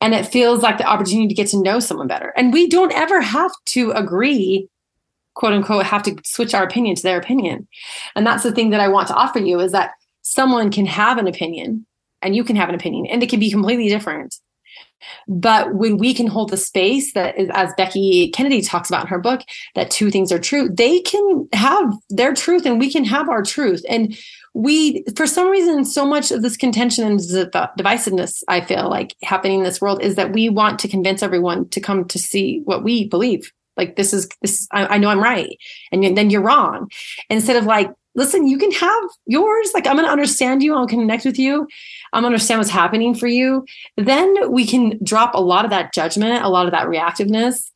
and 0.00 0.14
it 0.14 0.26
feels 0.26 0.62
like 0.62 0.78
the 0.78 0.84
opportunity 0.84 1.28
to 1.28 1.34
get 1.34 1.48
to 1.48 1.62
know 1.62 1.80
someone 1.80 2.06
better 2.06 2.32
and 2.36 2.52
we 2.52 2.68
don't 2.68 2.92
ever 2.92 3.20
have 3.20 3.50
to 3.66 3.90
agree 3.92 4.68
quote 5.38 5.52
unquote 5.52 5.86
have 5.86 6.02
to 6.02 6.16
switch 6.24 6.52
our 6.52 6.64
opinion 6.64 6.96
to 6.96 7.02
their 7.02 7.16
opinion. 7.16 7.66
And 8.16 8.26
that's 8.26 8.42
the 8.42 8.52
thing 8.52 8.70
that 8.70 8.80
I 8.80 8.88
want 8.88 9.06
to 9.08 9.14
offer 9.14 9.38
you 9.38 9.60
is 9.60 9.72
that 9.72 9.92
someone 10.22 10.70
can 10.70 10.84
have 10.84 11.16
an 11.16 11.28
opinion 11.28 11.86
and 12.20 12.34
you 12.34 12.42
can 12.42 12.56
have 12.56 12.68
an 12.68 12.74
opinion 12.74 13.06
and 13.06 13.22
it 13.22 13.30
can 13.30 13.38
be 13.38 13.50
completely 13.50 13.88
different. 13.88 14.34
But 15.28 15.74
when 15.74 15.96
we 15.96 16.12
can 16.12 16.26
hold 16.26 16.50
the 16.50 16.56
space 16.56 17.12
that 17.12 17.38
is, 17.38 17.48
as 17.54 17.72
Becky 17.76 18.32
Kennedy 18.32 18.62
talks 18.62 18.90
about 18.90 19.02
in 19.02 19.06
her 19.06 19.20
book, 19.20 19.42
that 19.76 19.92
two 19.92 20.10
things 20.10 20.32
are 20.32 20.40
true, 20.40 20.68
they 20.68 20.98
can 21.02 21.48
have 21.52 21.94
their 22.10 22.34
truth 22.34 22.66
and 22.66 22.80
we 22.80 22.92
can 22.92 23.04
have 23.04 23.28
our 23.28 23.44
truth. 23.44 23.84
And 23.88 24.18
we, 24.58 25.04
for 25.14 25.24
some 25.24 25.48
reason, 25.48 25.84
so 25.84 26.04
much 26.04 26.32
of 26.32 26.42
this 26.42 26.56
contention 26.56 27.04
and 27.04 27.20
divisiveness 27.20 28.42
I 28.48 28.60
feel 28.60 28.90
like 28.90 29.14
happening 29.22 29.58
in 29.58 29.64
this 29.64 29.80
world 29.80 30.02
is 30.02 30.16
that 30.16 30.32
we 30.32 30.48
want 30.48 30.80
to 30.80 30.88
convince 30.88 31.22
everyone 31.22 31.68
to 31.68 31.80
come 31.80 32.06
to 32.06 32.18
see 32.18 32.62
what 32.64 32.82
we 32.82 33.06
believe. 33.06 33.52
Like 33.76 33.94
this 33.94 34.12
is 34.12 34.28
this 34.42 34.66
I, 34.72 34.96
I 34.96 34.98
know 34.98 35.10
i'm 35.10 35.22
right. 35.22 35.56
And 35.92 36.16
then 36.16 36.30
you're 36.30 36.42
wrong. 36.42 36.90
Instead 37.30 37.54
of 37.54 37.66
like 37.66 37.88
listen 38.16 38.48
you 38.48 38.58
can 38.58 38.72
have 38.72 39.04
yours. 39.26 39.70
Like 39.74 39.86
i'm 39.86 39.94
going 39.94 40.06
to 40.06 40.10
understand 40.10 40.60
you. 40.60 40.74
I'll 40.74 40.88
connect 40.88 41.24
with 41.24 41.38
you. 41.38 41.68
I'm 42.12 42.22
going 42.22 42.32
to 42.32 42.34
understand 42.34 42.58
what's 42.58 42.70
happening 42.70 43.14
for 43.14 43.28
you. 43.28 43.64
Then 43.96 44.50
we 44.50 44.66
can 44.66 44.98
drop 45.04 45.34
a 45.34 45.40
lot 45.40 45.66
of 45.66 45.70
that 45.70 45.94
judgment 45.94 46.44
a 46.44 46.48
lot 46.48 46.66
of 46.66 46.72
that 46.72 46.88
reactiveness 46.88 47.70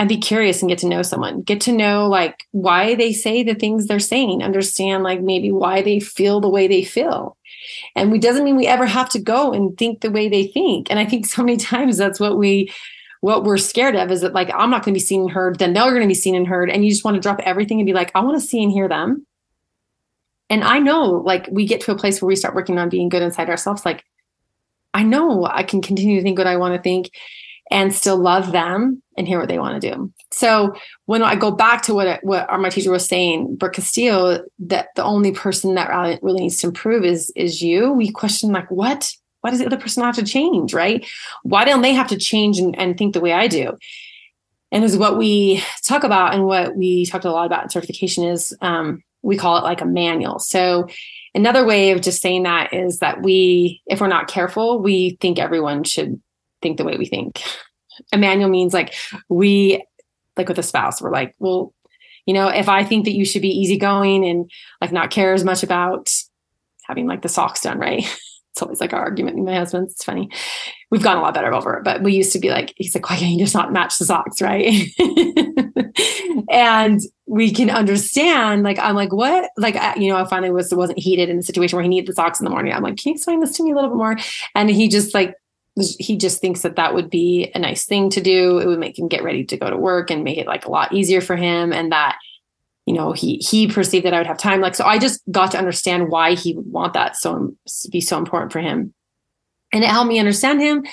and 0.00 0.08
be 0.08 0.16
curious 0.16 0.62
and 0.62 0.70
get 0.70 0.78
to 0.78 0.88
know 0.88 1.02
someone. 1.02 1.42
Get 1.42 1.60
to 1.62 1.72
know 1.72 2.08
like 2.08 2.46
why 2.52 2.94
they 2.94 3.12
say 3.12 3.42
the 3.42 3.54
things 3.54 3.86
they're 3.86 4.00
saying. 4.00 4.42
Understand 4.42 5.02
like 5.02 5.20
maybe 5.20 5.52
why 5.52 5.82
they 5.82 6.00
feel 6.00 6.40
the 6.40 6.48
way 6.48 6.66
they 6.66 6.82
feel. 6.82 7.36
And 7.94 8.10
we 8.10 8.18
doesn't 8.18 8.44
mean 8.44 8.56
we 8.56 8.66
ever 8.66 8.86
have 8.86 9.10
to 9.10 9.18
go 9.18 9.52
and 9.52 9.76
think 9.76 10.00
the 10.00 10.10
way 10.10 10.30
they 10.30 10.46
think. 10.46 10.86
And 10.88 10.98
i 10.98 11.04
think 11.04 11.26
so 11.26 11.42
many 11.42 11.56
times 11.72 11.98
that's 11.98 12.18
what 12.18 12.38
we 12.38 12.72
what 13.20 13.44
we're 13.44 13.58
scared 13.58 13.94
of 13.94 14.10
is 14.10 14.22
that 14.22 14.32
like 14.32 14.50
I'm 14.54 14.70
not 14.70 14.86
going 14.86 14.94
to 14.94 14.98
be 14.98 15.04
seen 15.04 15.20
and 15.20 15.30
heard, 15.30 15.58
then 15.58 15.74
they're 15.74 15.90
going 15.90 16.00
to 16.00 16.08
be 16.08 16.14
seen 16.14 16.34
and 16.34 16.48
heard, 16.48 16.70
and 16.70 16.82
you 16.82 16.90
just 16.90 17.04
want 17.04 17.16
to 17.16 17.20
drop 17.20 17.40
everything 17.40 17.78
and 17.78 17.86
be 17.86 17.92
like, 17.92 18.10
I 18.14 18.20
want 18.20 18.40
to 18.40 18.46
see 18.46 18.62
and 18.62 18.72
hear 18.72 18.88
them. 18.88 19.26
And 20.48 20.64
I 20.64 20.78
know, 20.78 21.02
like, 21.04 21.46
we 21.52 21.66
get 21.66 21.82
to 21.82 21.92
a 21.92 21.98
place 21.98 22.22
where 22.22 22.26
we 22.26 22.34
start 22.34 22.54
working 22.54 22.78
on 22.78 22.88
being 22.88 23.10
good 23.10 23.20
inside 23.20 23.50
ourselves. 23.50 23.84
Like, 23.84 24.02
I 24.94 25.02
know 25.02 25.44
I 25.44 25.62
can 25.64 25.82
continue 25.82 26.16
to 26.16 26.22
think 26.22 26.38
what 26.38 26.46
I 26.46 26.56
want 26.56 26.74
to 26.74 26.80
think 26.80 27.10
and 27.70 27.94
still 27.94 28.16
love 28.16 28.52
them 28.52 29.02
and 29.20 29.28
hear 29.28 29.38
what 29.38 29.48
they 29.50 29.58
want 29.58 29.80
to 29.80 29.90
do. 29.90 30.10
So 30.32 30.74
when 31.04 31.22
I 31.22 31.36
go 31.36 31.50
back 31.50 31.82
to 31.82 31.94
what 31.94 32.24
what 32.24 32.48
my 32.58 32.70
teacher 32.70 32.90
was 32.90 33.06
saying, 33.06 33.56
Brooke 33.56 33.74
Castillo, 33.74 34.42
that 34.60 34.88
the 34.96 35.04
only 35.04 35.30
person 35.30 35.74
that 35.74 35.90
really 36.22 36.40
needs 36.40 36.56
to 36.60 36.68
improve 36.68 37.04
is 37.04 37.30
is 37.36 37.60
you. 37.60 37.92
We 37.92 38.10
question 38.10 38.50
like, 38.50 38.70
what 38.70 39.12
why 39.42 39.50
does 39.50 39.58
the 39.58 39.66
other 39.66 39.76
person 39.76 40.02
have 40.02 40.16
to 40.16 40.24
change, 40.24 40.72
right? 40.72 41.06
Why 41.42 41.64
don't 41.64 41.82
they 41.82 41.92
have 41.92 42.08
to 42.08 42.16
change 42.16 42.58
and, 42.58 42.76
and 42.78 42.96
think 42.96 43.12
the 43.12 43.20
way 43.20 43.32
I 43.32 43.46
do? 43.46 43.76
And 44.72 44.84
is 44.84 44.96
what 44.96 45.18
we 45.18 45.62
talk 45.84 46.02
about 46.02 46.32
and 46.32 46.46
what 46.46 46.76
we 46.76 47.04
talked 47.04 47.26
a 47.26 47.30
lot 47.30 47.46
about 47.46 47.64
in 47.64 47.70
certification 47.70 48.24
is 48.24 48.56
um, 48.62 49.02
we 49.22 49.36
call 49.36 49.58
it 49.58 49.64
like 49.64 49.82
a 49.82 49.86
manual. 49.86 50.38
So 50.38 50.88
another 51.34 51.66
way 51.66 51.90
of 51.90 52.00
just 52.00 52.22
saying 52.22 52.44
that 52.44 52.72
is 52.72 53.00
that 53.00 53.22
we, 53.22 53.82
if 53.86 54.00
we're 54.00 54.06
not 54.06 54.28
careful, 54.28 54.80
we 54.80 55.18
think 55.20 55.38
everyone 55.38 55.84
should 55.84 56.20
think 56.62 56.78
the 56.78 56.84
way 56.84 56.96
we 56.96 57.06
think. 57.06 57.42
A 58.12 58.18
manual 58.18 58.50
means 58.50 58.74
like 58.74 58.94
we, 59.28 59.84
like 60.36 60.48
with 60.48 60.58
a 60.58 60.62
spouse, 60.62 61.00
we're 61.00 61.12
like, 61.12 61.34
well, 61.38 61.74
you 62.26 62.34
know, 62.34 62.48
if 62.48 62.68
I 62.68 62.84
think 62.84 63.04
that 63.04 63.14
you 63.14 63.24
should 63.24 63.42
be 63.42 63.48
easygoing 63.48 64.24
and 64.24 64.50
like 64.80 64.92
not 64.92 65.10
care 65.10 65.32
as 65.32 65.44
much 65.44 65.62
about 65.62 66.10
having 66.84 67.06
like 67.06 67.22
the 67.22 67.28
socks 67.28 67.62
done, 67.62 67.78
right? 67.78 68.04
It's 68.52 68.62
always 68.62 68.80
like 68.80 68.92
our 68.92 69.00
argument 69.00 69.36
with 69.36 69.46
my 69.46 69.54
husband. 69.54 69.88
It's 69.90 70.02
funny. 70.02 70.28
We've 70.90 71.02
gotten 71.02 71.20
a 71.20 71.22
lot 71.22 71.34
better 71.34 71.54
over 71.54 71.74
it, 71.74 71.84
but 71.84 72.02
we 72.02 72.14
used 72.14 72.32
to 72.32 72.40
be 72.40 72.50
like, 72.50 72.74
he's 72.76 72.94
like, 72.96 73.08
why 73.08 73.16
can't 73.16 73.30
you 73.30 73.38
just 73.38 73.54
not 73.54 73.72
match 73.72 73.96
the 73.96 74.04
socks, 74.04 74.42
right? 74.42 74.88
and 76.50 77.00
we 77.26 77.52
can 77.52 77.70
understand, 77.70 78.64
like, 78.64 78.78
I'm 78.80 78.96
like, 78.96 79.12
what? 79.12 79.50
Like, 79.56 79.76
I, 79.76 79.94
you 79.94 80.10
know, 80.10 80.16
I 80.16 80.28
finally 80.28 80.50
was 80.50 80.74
wasn't 80.74 80.98
heated 80.98 81.28
in 81.28 81.36
the 81.36 81.44
situation 81.44 81.76
where 81.76 81.84
he 81.84 81.88
needed 81.88 82.08
the 82.08 82.12
socks 82.12 82.40
in 82.40 82.44
the 82.44 82.50
morning. 82.50 82.72
I'm 82.72 82.82
like, 82.82 82.96
can 82.96 83.10
you 83.10 83.14
explain 83.14 83.38
this 83.38 83.56
to 83.56 83.62
me 83.62 83.70
a 83.70 83.74
little 83.76 83.90
bit 83.90 83.96
more? 83.96 84.16
And 84.56 84.68
he 84.68 84.88
just 84.88 85.14
like 85.14 85.36
he 85.76 86.16
just 86.16 86.40
thinks 86.40 86.62
that 86.62 86.76
that 86.76 86.94
would 86.94 87.10
be 87.10 87.50
a 87.54 87.58
nice 87.58 87.84
thing 87.84 88.10
to 88.10 88.20
do. 88.20 88.58
It 88.58 88.66
would 88.66 88.78
make 88.78 88.98
him 88.98 89.08
get 89.08 89.22
ready 89.22 89.44
to 89.44 89.56
go 89.56 89.70
to 89.70 89.76
work 89.76 90.10
and 90.10 90.24
make 90.24 90.38
it 90.38 90.46
like 90.46 90.66
a 90.66 90.70
lot 90.70 90.92
easier 90.92 91.20
for 91.20 91.36
him. 91.36 91.72
And 91.72 91.92
that, 91.92 92.18
you 92.86 92.94
know, 92.94 93.12
he 93.12 93.36
he 93.36 93.68
perceived 93.68 94.04
that 94.04 94.14
I 94.14 94.18
would 94.18 94.26
have 94.26 94.38
time. 94.38 94.60
Like, 94.60 94.74
so 94.74 94.84
I 94.84 94.98
just 94.98 95.20
got 95.30 95.52
to 95.52 95.58
understand 95.58 96.10
why 96.10 96.34
he 96.34 96.54
would 96.54 96.66
want 96.66 96.94
that 96.94 97.16
so 97.16 97.54
be 97.90 98.00
so 98.00 98.18
important 98.18 98.52
for 98.52 98.60
him, 98.60 98.92
and 99.72 99.84
it 99.84 99.90
helped 99.90 100.08
me 100.08 100.18
understand 100.18 100.60
him. 100.60 100.84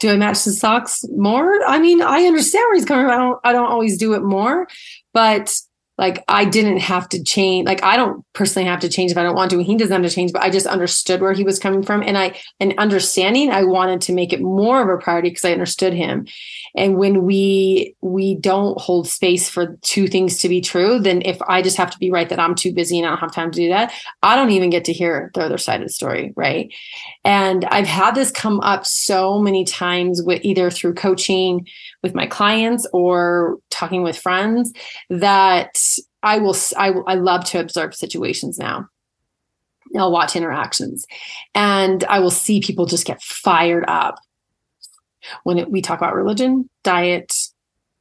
Do 0.00 0.10
I 0.10 0.16
match 0.16 0.44
the 0.44 0.52
socks 0.52 1.04
more? 1.16 1.64
I 1.66 1.78
mean, 1.78 2.02
I 2.02 2.24
understand 2.24 2.64
where 2.66 2.74
he's 2.74 2.84
coming 2.84 3.06
from. 3.06 3.14
I 3.14 3.16
don't 3.16 3.40
I 3.44 3.52
don't 3.52 3.70
always 3.70 3.98
do 3.98 4.14
it 4.14 4.22
more, 4.22 4.68
but 5.12 5.52
like 5.96 6.24
I 6.26 6.44
didn't 6.44 6.78
have 6.78 7.08
to 7.10 7.22
change. 7.22 7.66
Like 7.66 7.82
I 7.84 7.96
don't 7.96 8.24
personally 8.32 8.68
have 8.68 8.80
to 8.80 8.88
change 8.88 9.12
if 9.12 9.16
I 9.16 9.22
don't 9.22 9.36
want 9.36 9.52
to. 9.52 9.62
He 9.62 9.76
doesn't 9.76 9.92
have 9.92 10.10
to 10.10 10.14
change, 10.14 10.32
but 10.32 10.42
I 10.42 10.50
just 10.50 10.66
understood 10.66 11.20
where 11.20 11.32
he 11.32 11.44
was 11.44 11.60
coming 11.60 11.84
from. 11.84 12.02
And 12.02 12.18
I, 12.18 12.36
and 12.58 12.74
understanding, 12.78 13.50
I 13.50 13.62
wanted 13.62 14.00
to 14.02 14.12
make 14.12 14.32
it 14.32 14.40
more 14.40 14.82
of 14.82 14.88
a 14.88 15.00
priority 15.00 15.30
because 15.30 15.44
I 15.44 15.52
understood 15.52 15.92
him. 15.92 16.26
And 16.76 16.96
when 16.96 17.22
we, 17.22 17.94
we 18.00 18.34
don't 18.34 18.80
hold 18.80 19.06
space 19.06 19.48
for 19.48 19.76
two 19.82 20.08
things 20.08 20.38
to 20.38 20.48
be 20.48 20.60
true, 20.60 20.98
then 20.98 21.22
if 21.24 21.40
I 21.42 21.62
just 21.62 21.76
have 21.76 21.92
to 21.92 21.98
be 21.98 22.10
right 22.10 22.28
that 22.28 22.40
I'm 22.40 22.56
too 22.56 22.72
busy 22.72 22.98
and 22.98 23.06
I 23.06 23.10
don't 23.10 23.20
have 23.20 23.32
time 23.32 23.52
to 23.52 23.60
do 23.60 23.68
that, 23.68 23.92
I 24.20 24.34
don't 24.34 24.50
even 24.50 24.70
get 24.70 24.86
to 24.86 24.92
hear 24.92 25.30
the 25.34 25.42
other 25.42 25.58
side 25.58 25.80
of 25.80 25.86
the 25.86 25.92
story. 25.92 26.32
Right. 26.34 26.74
And 27.22 27.64
I've 27.66 27.86
had 27.86 28.16
this 28.16 28.32
come 28.32 28.58
up 28.60 28.84
so 28.84 29.38
many 29.38 29.64
times 29.64 30.22
with 30.22 30.44
either 30.44 30.70
through 30.70 30.94
coaching 30.94 31.68
with 32.04 32.14
my 32.14 32.26
clients 32.26 32.86
or 32.92 33.56
talking 33.70 34.02
with 34.02 34.16
friends 34.16 34.70
that 35.08 35.80
I 36.22 36.38
will, 36.38 36.54
I, 36.76 36.90
I 37.06 37.14
love 37.14 37.46
to 37.46 37.58
observe 37.58 37.94
situations 37.94 38.58
now. 38.58 38.88
I'll 39.96 40.12
watch 40.12 40.36
interactions 40.36 41.06
and 41.54 42.04
I 42.04 42.18
will 42.18 42.30
see 42.30 42.60
people 42.60 42.84
just 42.84 43.06
get 43.06 43.22
fired 43.22 43.84
up 43.88 44.16
when 45.44 45.58
it, 45.58 45.70
we 45.70 45.80
talk 45.80 45.98
about 45.98 46.14
religion, 46.14 46.68
diet, 46.82 47.32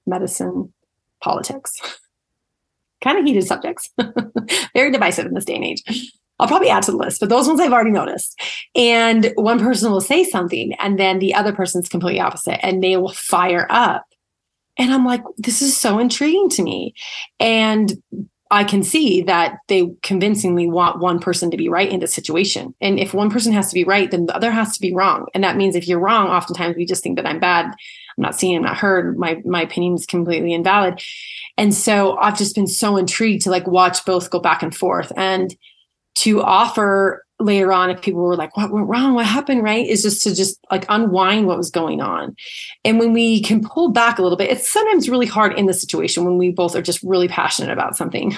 medicine, 0.05 0.73
politics. 1.21 1.71
kind 3.01 3.17
of 3.17 3.25
heated 3.25 3.45
subjects, 3.45 3.89
very 4.73 4.91
divisive 4.91 5.25
in 5.25 5.33
this 5.33 5.45
day 5.45 5.55
and 5.55 5.63
age. 5.63 5.83
I'll 6.39 6.47
probably 6.47 6.69
add 6.69 6.83
to 6.83 6.91
the 6.91 6.97
list, 6.97 7.19
but 7.19 7.29
those 7.29 7.47
ones 7.47 7.59
I've 7.59 7.71
already 7.71 7.91
noticed. 7.91 8.39
And 8.75 9.31
one 9.35 9.59
person 9.59 9.91
will 9.91 10.01
say 10.01 10.23
something, 10.23 10.73
and 10.79 10.99
then 10.99 11.19
the 11.19 11.33
other 11.35 11.53
person's 11.53 11.89
completely 11.89 12.19
opposite, 12.19 12.65
and 12.65 12.83
they 12.83 12.97
will 12.97 13.13
fire 13.13 13.67
up. 13.69 14.05
And 14.77 14.91
I'm 14.91 15.05
like, 15.05 15.21
this 15.37 15.61
is 15.61 15.77
so 15.77 15.99
intriguing 15.99 16.49
to 16.49 16.63
me. 16.63 16.95
And 17.39 17.93
I 18.53 18.63
can 18.63 18.83
see 18.83 19.23
that 19.23 19.57
they 19.67 19.91
convincingly 20.03 20.67
want 20.67 20.99
one 20.99 21.19
person 21.19 21.49
to 21.49 21.57
be 21.57 21.69
right 21.69 21.89
in 21.89 21.99
the 21.99 22.07
situation. 22.07 22.75
And 22.81 22.99
if 22.99 23.13
one 23.13 23.31
person 23.31 23.51
has 23.53 23.69
to 23.69 23.73
be 23.73 23.83
right, 23.83 24.11
then 24.11 24.27
the 24.27 24.35
other 24.35 24.51
has 24.51 24.75
to 24.75 24.81
be 24.81 24.93
wrong. 24.93 25.25
And 25.33 25.43
that 25.43 25.57
means 25.57 25.75
if 25.75 25.87
you're 25.87 25.99
wrong, 25.99 26.27
oftentimes 26.27 26.75
we 26.75 26.85
just 26.85 27.01
think 27.01 27.15
that 27.15 27.25
I'm 27.25 27.39
bad. 27.39 27.65
I'm 27.65 28.21
not 28.21 28.35
seen, 28.35 28.57
I'm 28.57 28.61
not 28.61 28.77
heard. 28.77 29.17
My 29.17 29.41
my 29.43 29.63
opinion 29.63 29.95
is 29.95 30.05
completely 30.05 30.53
invalid. 30.53 31.01
And 31.57 31.73
so 31.73 32.15
I've 32.17 32.37
just 32.37 32.53
been 32.53 32.67
so 32.67 32.95
intrigued 32.95 33.43
to 33.43 33.49
like 33.49 33.65
watch 33.65 34.05
both 34.05 34.29
go 34.29 34.39
back 34.39 34.61
and 34.61 34.75
forth. 34.75 35.11
And 35.17 35.55
to 36.15 36.41
offer 36.41 37.23
later 37.39 37.73
on 37.73 37.89
if 37.89 38.01
people 38.01 38.21
were 38.21 38.35
like 38.35 38.55
what 38.55 38.71
went 38.71 38.87
wrong? 38.87 39.13
What 39.13 39.25
happened? 39.25 39.63
Right? 39.63 39.85
Is 39.85 40.03
just 40.03 40.21
to 40.23 40.35
just 40.35 40.59
like 40.71 40.85
unwind 40.89 41.47
what 41.47 41.57
was 41.57 41.71
going 41.71 42.01
on. 42.01 42.35
And 42.83 42.99
when 42.99 43.13
we 43.13 43.41
can 43.41 43.63
pull 43.63 43.89
back 43.89 44.19
a 44.19 44.21
little 44.21 44.37
bit 44.37 44.51
it's 44.51 44.71
sometimes 44.71 45.09
really 45.09 45.25
hard 45.25 45.57
in 45.57 45.65
the 45.65 45.73
situation 45.73 46.25
when 46.25 46.37
we 46.37 46.51
both 46.51 46.75
are 46.75 46.81
just 46.81 47.03
really 47.03 47.27
passionate 47.27 47.71
about 47.71 47.97
something. 47.97 48.35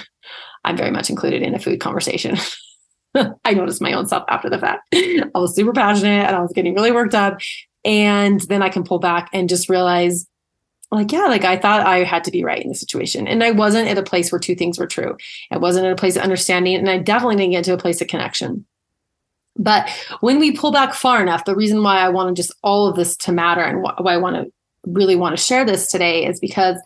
I'm 0.64 0.76
very 0.76 0.90
much 0.90 1.10
included 1.10 1.42
in 1.42 1.54
a 1.54 1.58
food 1.58 1.80
conversation. 1.80 2.36
I 3.44 3.54
noticed 3.54 3.80
my 3.80 3.92
own 3.92 4.08
self 4.08 4.24
after 4.28 4.50
the 4.50 4.58
fact. 4.58 4.82
I 4.92 5.30
was 5.34 5.54
super 5.54 5.72
passionate 5.72 6.26
and 6.26 6.36
i 6.36 6.40
was 6.40 6.52
getting 6.52 6.74
really 6.74 6.92
worked 6.92 7.14
up. 7.14 7.40
And 7.84 8.40
then 8.42 8.62
i 8.62 8.68
can 8.68 8.84
pull 8.84 8.98
back 8.98 9.30
and 9.32 9.48
just 9.48 9.68
realize 9.68 10.26
like 10.90 11.10
yeah 11.12 11.26
like 11.26 11.44
i 11.44 11.56
thought 11.56 11.86
i 11.86 12.04
had 12.04 12.24
to 12.24 12.30
be 12.30 12.44
right 12.44 12.62
in 12.62 12.68
the 12.68 12.74
situation. 12.74 13.26
And 13.26 13.42
i 13.42 13.50
wasn't 13.50 13.88
at 13.88 13.98
a 13.98 14.02
place 14.02 14.30
where 14.30 14.38
two 14.38 14.54
things 14.54 14.78
were 14.78 14.86
true. 14.86 15.16
I 15.50 15.58
wasn't 15.58 15.86
at 15.86 15.92
a 15.92 15.96
place 15.96 16.16
of 16.16 16.22
understanding 16.22 16.76
and 16.76 16.88
i 16.88 16.98
definitely 16.98 17.36
didn't 17.36 17.52
get 17.52 17.64
to 17.64 17.74
a 17.74 17.78
place 17.78 18.00
of 18.00 18.08
connection. 18.08 18.66
But 19.58 19.88
when 20.20 20.38
we 20.38 20.52
pull 20.52 20.70
back 20.70 20.94
far 20.94 21.22
enough 21.22 21.44
the 21.44 21.56
reason 21.56 21.82
why 21.82 21.98
i 21.98 22.08
wanted 22.08 22.36
just 22.36 22.54
all 22.62 22.86
of 22.86 22.96
this 22.96 23.16
to 23.18 23.32
matter 23.32 23.62
and 23.62 23.82
why 23.82 24.14
i 24.14 24.16
want 24.16 24.36
to 24.36 24.52
really 24.84 25.16
want 25.16 25.36
to 25.36 25.42
share 25.42 25.64
this 25.64 25.90
today 25.90 26.24
is 26.26 26.38
because 26.38 26.76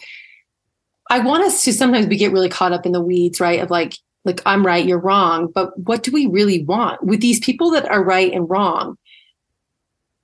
i 1.10 1.18
want 1.18 1.44
us 1.44 1.64
to 1.64 1.72
sometimes 1.72 2.06
we 2.06 2.16
get 2.16 2.32
really 2.32 2.48
caught 2.48 2.72
up 2.72 2.86
in 2.86 2.92
the 2.92 3.00
weeds 3.00 3.40
right 3.40 3.60
of 3.60 3.70
like 3.70 3.94
like 4.24 4.40
i'm 4.46 4.64
right 4.64 4.86
you're 4.86 4.98
wrong. 4.98 5.50
But 5.52 5.78
what 5.78 6.02
do 6.02 6.12
we 6.12 6.26
really 6.26 6.64
want? 6.64 7.02
With 7.02 7.20
these 7.20 7.40
people 7.40 7.70
that 7.72 7.90
are 7.90 8.04
right 8.04 8.32
and 8.32 8.48
wrong 8.48 8.96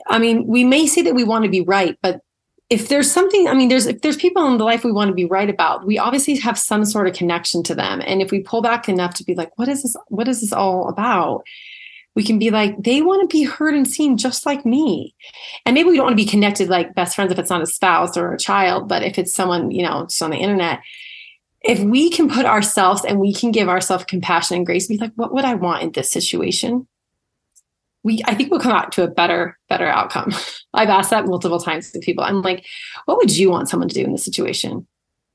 I 0.08 0.18
mean, 0.18 0.46
we 0.46 0.64
may 0.64 0.86
say 0.86 1.02
that 1.02 1.14
we 1.14 1.24
want 1.24 1.44
to 1.44 1.50
be 1.50 1.62
right, 1.62 1.98
but 2.02 2.20
if 2.68 2.88
there's 2.88 3.10
something 3.10 3.46
i 3.48 3.54
mean 3.54 3.68
there's 3.68 3.86
if 3.86 4.00
there's 4.02 4.16
people 4.16 4.46
in 4.46 4.58
the 4.58 4.64
life 4.64 4.84
we 4.84 4.92
want 4.92 5.08
to 5.08 5.14
be 5.14 5.24
right 5.24 5.50
about 5.50 5.86
we 5.86 5.98
obviously 5.98 6.36
have 6.36 6.58
some 6.58 6.84
sort 6.84 7.06
of 7.06 7.14
connection 7.14 7.62
to 7.62 7.74
them. 7.74 8.02
And 8.04 8.20
if 8.20 8.30
we 8.30 8.40
pull 8.40 8.62
back 8.62 8.88
enough 8.88 9.14
to 9.14 9.24
be 9.24 9.34
like 9.34 9.56
what 9.58 9.68
is 9.68 9.82
this 9.82 9.96
what 10.08 10.28
is 10.28 10.40
this 10.40 10.52
all 10.52 10.88
about? 10.88 11.44
we 12.16 12.24
can 12.24 12.38
be 12.38 12.50
like 12.50 12.74
they 12.82 13.02
want 13.02 13.20
to 13.20 13.36
be 13.36 13.44
heard 13.44 13.74
and 13.74 13.86
seen 13.86 14.16
just 14.16 14.46
like 14.46 14.64
me. 14.64 15.14
And 15.66 15.74
maybe 15.74 15.90
we 15.90 15.96
don't 15.96 16.06
want 16.06 16.18
to 16.18 16.24
be 16.24 16.28
connected 16.28 16.70
like 16.70 16.94
best 16.94 17.14
friends 17.14 17.30
if 17.30 17.38
it's 17.38 17.50
not 17.50 17.60
a 17.60 17.66
spouse 17.66 18.16
or 18.16 18.32
a 18.32 18.38
child 18.38 18.88
but 18.88 19.02
if 19.02 19.18
it's 19.18 19.34
someone 19.34 19.70
you 19.70 19.82
know 19.82 20.06
just 20.06 20.22
on 20.22 20.30
the 20.30 20.38
internet 20.38 20.80
if 21.62 21.80
we 21.80 22.10
can 22.10 22.28
put 22.28 22.46
ourselves 22.46 23.04
and 23.04 23.20
we 23.20 23.34
can 23.34 23.50
give 23.50 23.68
ourselves 23.68 24.04
compassion 24.04 24.56
and 24.56 24.66
grace 24.66 24.86
be 24.86 24.98
like 24.98 25.12
what 25.16 25.32
would 25.32 25.44
i 25.44 25.54
want 25.54 25.82
in 25.82 25.92
this 25.92 26.10
situation 26.10 26.86
we 28.06 28.22
I 28.24 28.34
think 28.34 28.50
we'll 28.50 28.60
come 28.60 28.72
out 28.72 28.92
to 28.92 29.02
a 29.02 29.08
better 29.08 29.58
better 29.68 29.86
outcome. 29.86 30.32
I've 30.74 30.88
asked 30.88 31.10
that 31.10 31.26
multiple 31.26 31.58
times 31.58 31.90
to 31.90 31.98
people. 31.98 32.22
I'm 32.22 32.40
like, 32.40 32.64
what 33.04 33.18
would 33.18 33.36
you 33.36 33.50
want 33.50 33.68
someone 33.68 33.88
to 33.88 33.94
do 33.94 34.04
in 34.04 34.12
this 34.12 34.24
situation? 34.24 34.86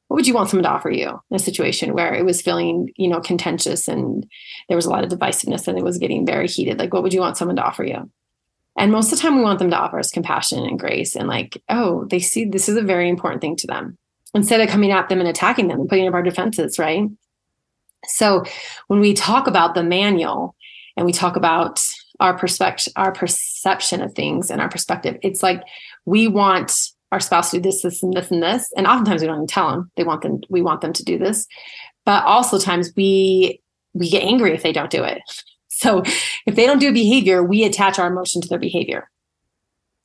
What 0.08 0.16
would 0.16 0.28
you 0.28 0.34
want 0.34 0.50
someone 0.50 0.64
to 0.64 0.72
offer 0.72 0.90
you 0.90 1.22
in 1.30 1.36
a 1.36 1.40
situation 1.40 1.94
where 1.94 2.14
it 2.14 2.26
was 2.26 2.42
feeling, 2.42 2.90
you 2.96 3.08
know, 3.08 3.20
contentious 3.22 3.88
and 3.88 4.26
there 4.68 4.76
was 4.76 4.86
a 4.86 4.90
lot 4.90 5.04
of 5.04 5.10
divisiveness 5.10 5.68
and 5.68 5.78
it 5.78 5.84
was 5.84 5.98
getting 5.98 6.26
very 6.26 6.48
heated? 6.48 6.80
Like, 6.80 6.94
what 6.94 7.04
would 7.04 7.14
you 7.14 7.22
want 7.22 7.38
someone 7.38 7.56
to 7.58 7.64
offer 7.64 7.84
you? 7.84 8.10
And 8.78 8.92
most 8.92 9.12
of 9.12 9.18
the 9.18 9.22
time, 9.22 9.36
we 9.38 9.44
want 9.44 9.60
them 9.60 9.70
to 9.70 9.78
offer 9.78 10.00
us 10.00 10.12
compassion 10.12 10.66
and 10.66 10.80
grace 10.80 11.16
and 11.16 11.28
like, 11.28 11.62
oh, 11.70 12.06
they 12.06 12.20
see 12.20 12.46
this 12.46 12.68
is 12.68 12.78
a 12.78 12.82
very 12.82 13.10
important 13.10 13.42
thing 13.42 13.56
to 13.58 13.68
them 13.68 13.98
instead 14.34 14.62
of 14.62 14.70
coming 14.70 14.92
at 14.92 15.10
them 15.10 15.20
and 15.20 15.30
attacking 15.30 15.68
them 15.68 15.82
and 15.82 15.90
putting 15.90 16.08
up 16.08 16.14
our 16.14 16.24
defenses, 16.24 16.80
right? 16.80 17.04
So 18.06 18.44
when 18.88 19.00
we 19.00 19.14
talk 19.14 19.48
about 19.48 19.76
the 19.76 19.84
manual 19.84 20.56
and 20.98 21.06
we 21.06 21.14
talk 21.14 21.36
about 21.36 21.82
our 22.22 22.38
perspective, 22.38 22.94
our 22.96 23.12
perception 23.12 24.02
of 24.02 24.14
things 24.14 24.50
and 24.50 24.62
our 24.62 24.70
perspective. 24.70 25.18
It's 25.24 25.44
like 25.44 25.64
we 26.06 26.28
want 26.28 26.72
our 27.12 27.20
spouse 27.20 27.52
to 27.52 27.58
do 27.58 27.64
this, 27.64 27.82
this, 27.82 28.02
and 28.02 28.14
this, 28.14 28.32
and 28.32 28.42
this. 28.42 28.72
And 28.78 28.88
oftentimes 28.88 29.22
we 29.22 29.28
don't 29.28 29.38
even 29.38 29.48
tell 29.48 29.70
them 29.70 29.92
they 29.98 30.04
want 30.04 30.22
them, 30.22 30.40
we 30.50 30.62
want 30.62 30.82
them 30.82 30.94
to 30.94 31.04
do 31.04 31.18
this. 31.18 31.48
But 32.06 32.24
also 32.24 32.58
times 32.58 32.94
we 32.96 33.60
we 33.94 34.10
get 34.10 34.24
angry 34.24 34.54
if 34.54 34.64
they 34.64 34.72
don't 34.72 34.92
do 34.92 35.04
it. 35.04 35.22
So 35.74 36.04
if 36.46 36.56
they 36.56 36.68
don't 36.68 36.78
do 36.78 36.90
a 36.90 36.94
behavior, 36.94 37.42
we 37.42 37.64
attach 37.64 37.98
our 37.98 38.06
emotion 38.06 38.40
to 38.42 38.48
their 38.48 38.60
behavior. 38.60 39.10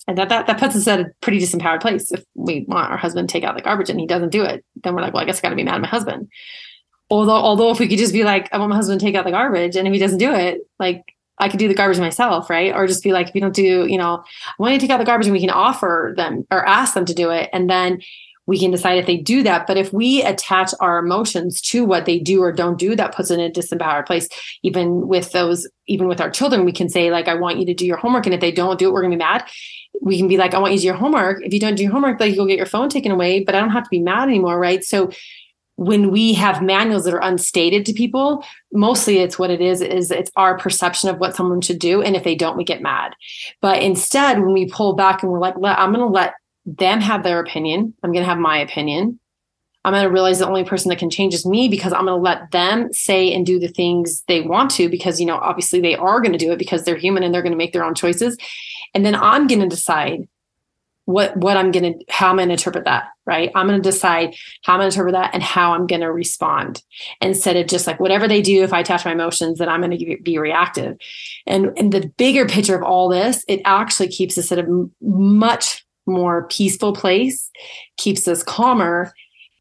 And 0.09 0.17
that, 0.17 0.31
that 0.31 0.47
that 0.47 0.59
puts 0.59 0.75
us 0.75 0.89
at 0.89 1.01
a 1.01 1.11
pretty 1.21 1.39
disempowered 1.39 1.83
place. 1.83 2.11
If 2.11 2.25
we 2.35 2.65
want 2.67 2.91
our 2.91 2.97
husband 2.97 3.29
to 3.29 3.33
take 3.33 3.45
out 3.45 3.57
the 3.57 3.63
garbage 3.63 3.91
and 3.91 4.01
he 4.01 4.07
doesn't 4.07 4.31
do 4.31 4.43
it, 4.43 4.65
then 4.83 4.95
we're 4.95 5.03
like, 5.03 5.13
well, 5.13 5.23
I 5.23 5.27
guess 5.27 5.39
I 5.39 5.43
gotta 5.43 5.57
be 5.57 5.65
mad 5.65 5.75
at 5.75 5.83
my 5.83 5.89
husband. 5.89 6.31
Although 7.11 7.33
although 7.33 7.71
if 7.73 7.79
we 7.79 7.89
could 7.89 7.99
just 7.99 8.15
be 8.15 8.25
like, 8.25 8.49
I 8.55 8.59
want 8.59 8.71
my 8.71 8.77
husband 8.77 9.01
to 9.01 9.07
take 9.07 9.17
out 9.17 9.27
the 9.27 9.33
garbage, 9.33 9.77
and 9.77 9.87
if 9.87 9.93
he 9.93 9.99
doesn't 9.99 10.17
do 10.17 10.33
it, 10.33 10.61
like 10.79 11.03
I 11.39 11.49
could 11.49 11.59
do 11.59 11.69
the 11.69 11.75
garbage 11.75 11.99
myself, 11.99 12.49
right? 12.49 12.75
Or 12.75 12.87
just 12.87 13.05
be 13.05 13.13
like, 13.13 13.29
if 13.29 13.35
you 13.35 13.41
don't 13.41 13.55
do, 13.55 13.87
you 13.87 13.99
know, 13.99 14.25
I 14.25 14.55
want 14.59 14.73
you 14.73 14.81
to 14.81 14.87
take 14.87 14.93
out 14.93 14.99
the 14.99 15.05
garbage 15.05 15.27
and 15.27 15.35
we 15.35 15.41
can 15.41 15.51
offer 15.51 16.15
them 16.17 16.47
or 16.51 16.67
ask 16.67 16.95
them 16.95 17.05
to 17.05 17.15
do 17.15 17.31
it. 17.31 17.51
And 17.53 17.69
then 17.69 18.01
we 18.47 18.61
can 18.61 18.71
decide 18.71 18.99
if 18.99 19.07
they 19.07 19.17
do 19.17 19.43
that. 19.43 19.67
But 19.67 19.77
if 19.77 19.93
we 19.93 20.23
attach 20.23 20.73
our 20.81 20.99
emotions 20.99 21.61
to 21.63 21.85
what 21.85 22.07
they 22.07 22.19
do 22.19 22.43
or 22.43 22.53
don't 22.53 22.79
do, 22.79 22.95
that 22.95 23.15
puts 23.15 23.31
in 23.31 23.41
a 23.41 23.51
disempowered 23.51 24.07
place. 24.07 24.29
Even 24.63 25.09
with 25.09 25.33
those, 25.33 25.69
even 25.89 26.07
with 26.07 26.21
our 26.21 26.31
children, 26.31 26.65
we 26.65 26.73
can 26.73 26.89
say, 26.89 27.11
like, 27.11 27.29
I 27.29 27.35
want 27.35 27.59
you 27.59 27.67
to 27.67 27.75
do 27.75 27.85
your 27.85 27.97
homework. 27.97 28.25
And 28.25 28.35
if 28.35 28.41
they 28.41 28.53
don't 28.53 28.79
do 28.79 28.89
it, 28.89 28.93
we're 28.93 29.03
gonna 29.03 29.17
be 29.17 29.19
mad. 29.19 29.45
We 30.01 30.17
can 30.17 30.29
be 30.29 30.37
like, 30.37 30.55
I 30.55 30.59
want 30.59 30.73
you 30.73 30.79
to 30.79 30.83
do 30.83 30.87
your 30.87 30.97
homework. 30.97 31.45
If 31.45 31.53
you 31.53 31.61
don't 31.61 31.75
do 31.75 31.83
your 31.83 31.93
homework, 31.93 32.21
like 32.21 32.35
you'll 32.35 32.47
get 32.47 32.57
your 32.57 32.67
phone 32.67 32.89
taken 32.89 33.11
away, 33.11 33.43
but 33.43 33.55
I 33.55 33.61
don't 33.61 33.71
have 33.71 33.85
to 33.85 33.91
be 33.91 34.01
mad 34.01 34.29
anymore, 34.29 34.61
right? 34.61 34.85
So 34.85 35.11
when 35.77 36.11
we 36.11 36.33
have 36.33 36.63
manuals 36.63 37.05
that 37.05 37.15
are 37.15 37.23
unstated 37.23 37.85
to 37.85 37.93
people 37.93 38.45
mostly 38.73 39.19
it's 39.19 39.39
what 39.39 39.51
it 39.51 39.61
is 39.61 39.81
is 39.81 40.11
it's 40.11 40.31
our 40.37 40.59
perception 40.59 41.09
of 41.09 41.19
what 41.19 41.37
someone 41.37 41.61
should 41.61 41.79
do 41.79 42.03
and 42.03 42.17
if 42.17 42.25
they 42.25 42.35
don't 42.35 42.57
we 42.57 42.65
get 42.65 42.81
mad 42.81 43.15
but 43.61 43.83
instead 43.83 44.41
when 44.41 44.53
we 44.53 44.69
pull 44.69 44.95
back 44.95 45.23
and 45.23 45.31
we're 45.31 45.39
like 45.39 45.55
i'm 45.57 45.93
going 45.93 46.01
to 46.01 46.07
let 46.07 46.35
them 46.67 47.01
have 47.01 47.23
their 47.23 47.41
opinion. 47.41 47.95
I'm 48.03 48.13
going 48.13 48.25
to 48.25 48.29
have 48.29 48.39
my 48.39 48.59
opinion. 48.59 49.21
I'm 49.85 49.93
going 49.93 50.03
to 50.03 50.11
realize 50.11 50.41
the 50.41 50.49
only 50.49 50.65
person 50.65 50.89
that 50.89 50.99
can 50.99 51.11
change 51.11 51.33
is 51.33 51.47
me 51.47 51.69
because 51.69 51.93
I'm 51.93 52.07
going 52.07 52.19
to 52.19 52.23
let 52.23 52.51
them 52.51 52.93
say 52.93 53.33
and 53.33 53.47
do 53.47 53.61
the 53.61 53.69
things 53.69 54.25
they 54.27 54.41
want 54.41 54.73
to 54.73 54.89
because, 54.89 55.21
you 55.21 55.27
know, 55.27 55.37
obviously 55.37 55.81
they 55.81 55.95
are 55.95 56.21
going 56.21 56.33
to 56.33 56.39
do 56.39 56.51
it 56.51 56.59
because 56.59 56.83
they're 56.83 56.97
human 56.97 57.23
and 57.23 57.33
they're 57.33 57.43
going 57.43 57.53
to 57.53 57.59
make 57.59 57.73
their 57.73 57.85
own 57.85 57.95
choices. 57.95 58.37
And 58.95 59.07
then 59.07 59.15
I'm 59.15 59.47
going 59.47 59.61
to 59.61 59.69
decide 59.69 60.29
what 61.07 61.37
what 61.37 61.57
I'm 61.57 61.73
to 61.73 61.95
how 62.09 62.31
I'm 62.31 62.37
to 62.37 62.43
interpret 62.43 62.85
that, 62.85 63.05
right? 63.25 63.51
I'm 63.55 63.69
to 63.69 63.81
decide 63.81 64.35
how 64.63 64.75
I'm 64.75 64.81
to 64.81 64.87
interpret 64.87 65.15
that 65.15 65.31
and 65.33 65.43
how 65.43 65.73
I'm 65.73 65.87
to 65.87 66.07
respond 66.07 66.83
instead 67.21 67.57
of 67.57 67.69
just 67.69 67.87
like 67.87 68.01
whatever 68.01 68.29
they 68.29 68.43
do 68.43 68.63
if 68.63 68.73
I 68.73 68.81
attach 68.81 69.05
my 69.05 69.13
emotions 69.13 69.59
then 69.59 69.69
I'm 69.69 69.83
to 69.89 70.17
be 70.23 70.39
reactive. 70.39 70.99
And 71.47 71.73
and 71.79 71.93
the 71.93 72.13
bigger 72.19 72.47
picture 72.47 72.77
of 72.77 72.83
all 72.83 73.09
this, 73.09 73.45
it 73.49 73.63
actually 73.65 74.09
keeps 74.09 74.37
us 74.37 74.53
at 74.53 74.59
a 74.59 74.91
much 75.01 75.87
more 76.07 76.49
peaceful 76.49 76.93
place, 76.93 77.51
keeps 77.97 78.27
us 78.29 78.43
calmer, 78.43 79.13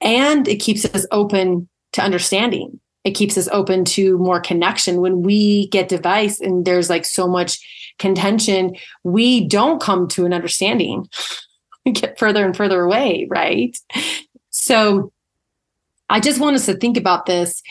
and 0.02 0.48
it 0.48 0.58
keeps 0.58 0.84
us 0.86 1.06
open 1.12 1.70
to 1.94 2.02
understanding. 2.02 2.80
It 3.04 3.12
keeps 3.12 3.38
us 3.38 3.48
open 3.52 3.86
to 3.86 4.18
more 4.18 4.40
connection. 4.40 5.00
When 5.00 5.22
we 5.22 5.68
get 5.68 5.90
device 5.90 6.40
and 6.40 6.66
there's 6.66 6.90
like 6.90 7.06
so 7.06 7.28
much 7.28 7.60
contention, 8.00 8.76
we 9.04 9.48
don't 9.48 9.82
come 9.82 10.08
to 10.10 10.26
an 10.26 10.34
understanding. 10.34 11.08
We 11.86 11.92
get 11.92 12.18
further 12.18 12.44
and 12.44 12.58
further 12.58 12.82
away, 12.82 13.28
right? 13.30 13.78
So 14.50 15.12
I 16.10 16.20
just 16.20 16.40
want 16.40 16.56
us 16.56 16.66
to 16.66 16.74
think 16.74 16.98
about 16.98 17.28
this 17.28 17.62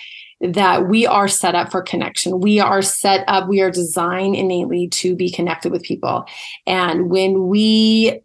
that 0.40 0.88
we 0.88 1.06
are 1.06 1.26
set 1.26 1.54
up 1.54 1.72
for 1.72 1.82
connection. 1.82 2.40
We 2.40 2.60
are 2.60 2.82
set 2.82 3.24
up, 3.26 3.48
we 3.48 3.60
are 3.60 3.70
designed 3.70 4.36
innately 4.36 4.88
to 4.88 5.16
be 5.16 5.30
connected 5.30 5.72
with 5.72 5.82
people. 5.82 6.26
And 6.66 7.10
when 7.10 7.48
we 7.48 8.20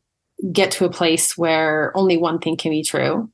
get 0.51 0.71
to 0.71 0.85
a 0.85 0.91
place 0.91 1.37
where 1.37 1.91
only 1.95 2.17
one 2.17 2.39
thing 2.39 2.57
can 2.57 2.71
be 2.71 2.83
true 2.83 3.31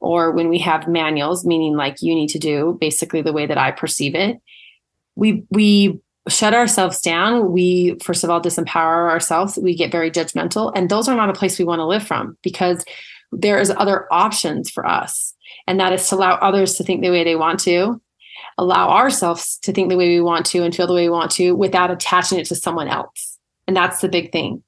or 0.00 0.30
when 0.30 0.48
we 0.48 0.58
have 0.58 0.88
manuals 0.88 1.44
meaning 1.44 1.76
like 1.76 1.96
you 2.00 2.14
need 2.14 2.28
to 2.28 2.38
do 2.38 2.76
basically 2.80 3.22
the 3.22 3.32
way 3.32 3.46
that 3.46 3.58
i 3.58 3.70
perceive 3.70 4.14
it 4.14 4.40
we 5.14 5.44
we 5.50 6.00
shut 6.28 6.54
ourselves 6.54 7.00
down 7.00 7.52
we 7.52 7.96
first 8.02 8.24
of 8.24 8.30
all 8.30 8.40
disempower 8.40 9.10
ourselves 9.10 9.58
we 9.62 9.74
get 9.74 9.92
very 9.92 10.10
judgmental 10.10 10.72
and 10.74 10.88
those 10.88 11.08
are 11.08 11.16
not 11.16 11.30
a 11.30 11.34
place 11.34 11.58
we 11.58 11.64
want 11.64 11.78
to 11.78 11.86
live 11.86 12.06
from 12.06 12.36
because 12.42 12.84
there 13.32 13.58
is 13.58 13.70
other 13.76 14.06
options 14.12 14.70
for 14.70 14.86
us 14.86 15.34
and 15.66 15.78
that 15.78 15.92
is 15.92 16.08
to 16.08 16.14
allow 16.14 16.34
others 16.36 16.74
to 16.74 16.84
think 16.84 17.02
the 17.02 17.10
way 17.10 17.24
they 17.24 17.36
want 17.36 17.60
to 17.60 18.00
allow 18.56 18.90
ourselves 18.90 19.58
to 19.62 19.72
think 19.72 19.88
the 19.88 19.96
way 19.96 20.08
we 20.08 20.20
want 20.20 20.44
to 20.46 20.62
and 20.62 20.74
feel 20.74 20.86
the 20.86 20.94
way 20.94 21.04
we 21.04 21.10
want 21.10 21.30
to 21.30 21.52
without 21.52 21.90
attaching 21.90 22.38
it 22.38 22.46
to 22.46 22.54
someone 22.54 22.88
else 22.88 23.38
and 23.66 23.76
that's 23.76 24.00
the 24.00 24.08
big 24.08 24.32
thing 24.32 24.62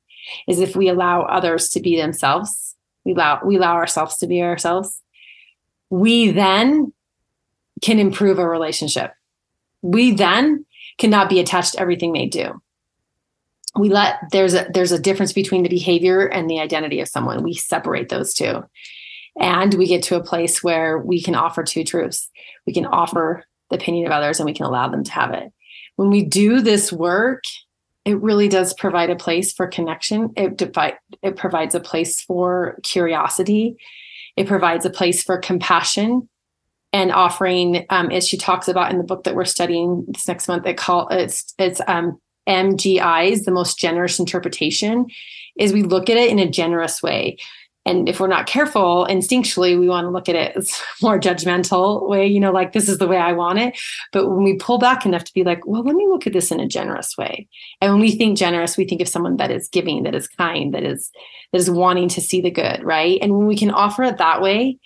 is 0.47 0.61
if 0.61 0.77
we 0.77 0.89
allow 0.89 1.23
others 1.23 1.69
to 1.71 1.81
be 1.81 1.97
themselves, 1.97 2.77
we 3.05 3.13
allow 3.13 3.41
we 3.45 3.57
allow 3.57 3.75
ourselves 3.75 4.17
to 4.19 4.27
be 4.27 4.43
ourselves, 4.43 5.03
we 5.89 6.31
then 6.31 6.93
can 7.83 7.99
improve 7.99 8.39
a 8.39 8.49
relationship. 8.49 9.13
We 9.83 10.13
then 10.13 10.67
cannot 11.01 11.29
be 11.29 11.41
attached 11.41 11.73
to 11.73 11.81
everything 11.81 12.13
they 12.13 12.27
do. 12.27 12.61
We 13.77 13.89
let 13.89 14.19
there's 14.33 14.55
a 14.55 14.69
there's 14.73 14.93
a 14.93 14.99
difference 14.99 15.33
between 15.33 15.63
the 15.63 15.69
behavior 15.69 16.27
and 16.27 16.49
the 16.49 16.61
identity 16.61 17.01
of 17.01 17.09
someone. 17.09 17.43
We 17.43 17.55
separate 17.55 18.09
those 18.09 18.35
two. 18.35 18.63
And 19.41 19.75
we 19.75 19.87
get 19.87 20.03
to 20.05 20.17
a 20.17 20.25
place 20.25 20.63
where 20.63 20.99
we 20.99 21.23
can 21.23 21.35
offer 21.35 21.63
two 21.63 21.85
truths. 21.85 22.29
We 22.67 22.75
can 22.75 22.85
offer 22.85 23.45
the 23.71 23.77
opinion 23.77 24.07
of 24.07 24.13
others 24.13 24.41
and 24.41 24.47
we 24.47 24.55
can 24.55 24.67
allow 24.67 24.89
them 24.89 25.05
to 25.05 25.13
have 25.13 25.33
it. 25.33 25.53
When 25.97 26.11
we 26.11 26.25
do 26.25 26.61
this 26.61 26.93
work 26.93 27.43
it 28.05 28.21
really 28.21 28.49
does 28.49 28.73
provide 28.75 29.11
a 29.11 29.17
place 29.17 29.53
for 29.53 29.67
connection. 29.67 30.31
It, 30.37 30.57
defi- 30.57 30.97
it 31.23 31.37
provides 31.37 31.75
a 31.75 31.81
place 31.81 32.21
for 32.23 32.79
curiosity. 32.83 33.77
It 34.37 34.47
provides 34.47 34.87
a 34.87 34.91
place 34.91 35.23
for 35.23 35.39
compassion 35.39 36.29
and 36.93 37.13
offering, 37.13 37.87
um, 37.91 38.11
as 38.11 38.27
she 38.27 38.37
talks 38.37 38.69
about 38.69 38.91
in 38.91 38.99
the 38.99 39.05
book 39.05 39.25
that 39.25 39.35
we're 39.35 39.45
studying 39.45 40.05
this 40.09 40.27
next 40.27 40.49
month, 40.49 40.67
it 40.67 40.77
call 40.77 41.09
it's 41.09 41.55
it's 41.59 41.81
um, 41.87 42.21
MGI's 42.49 43.45
the 43.45 43.53
most 43.53 43.79
generous 43.79 44.19
interpretation. 44.19 45.07
Is 45.59 45.73
we 45.73 45.83
look 45.83 46.09
at 46.09 46.17
it 46.17 46.31
in 46.31 46.39
a 46.39 46.49
generous 46.49 47.03
way. 47.03 47.37
And 47.87 48.09
if 48.09 48.21
we're 48.21 48.29
not 48.29 48.47
careful 48.47 49.07
instinctually 49.09 49.79
we 49.79 49.89
want 49.89 50.05
to 50.05 50.11
look 50.11 50.29
at 50.29 50.35
it 50.35 50.55
as 50.55 50.81
more 51.03 51.19
judgmental 51.19 52.07
way 52.09 52.27
you 52.27 52.39
know 52.39 52.53
like 52.53 52.73
this 52.73 52.91
is 52.91 52.99
the 52.99 53.09
way 53.09 53.17
i 53.17 53.33
want 53.33 53.59
it. 53.59 53.79
But 54.13 54.29
when 54.29 54.45
we 54.45 54.57
pull 54.57 54.79
back 54.79 55.07
enough 55.07 55.25
to 55.25 55.33
be 55.33 55.45
like 55.45 55.67
well 55.67 55.83
let 55.83 55.97
me 55.97 56.07
look 56.07 56.27
at 56.27 56.33
this 56.33 56.51
in 56.51 56.61
a 56.61 56.69
generous 56.69 57.17
way. 57.17 57.49
And 57.81 57.93
when 57.93 58.01
we 58.01 58.11
think 58.11 58.37
generous 58.37 58.77
we 58.77 58.85
think 58.85 59.01
of 59.01 59.09
someone 59.09 59.37
that 59.39 59.51
is 59.51 59.69
giving 59.69 60.03
that 60.03 60.15
is 60.15 60.29
kind 60.29 60.75
that 60.75 60.85
is 60.85 61.11
that 61.53 61.59
is 61.59 61.71
wanting 61.71 62.09
to 62.11 62.21
see 62.21 62.41
the 62.41 62.51
good 62.51 62.83
right? 62.83 63.19
And 63.23 63.37
when 63.37 63.47
we 63.47 63.57
can 63.57 63.71
offer 63.71 64.03
it 64.03 64.19
that 64.19 64.43
way 64.43 64.79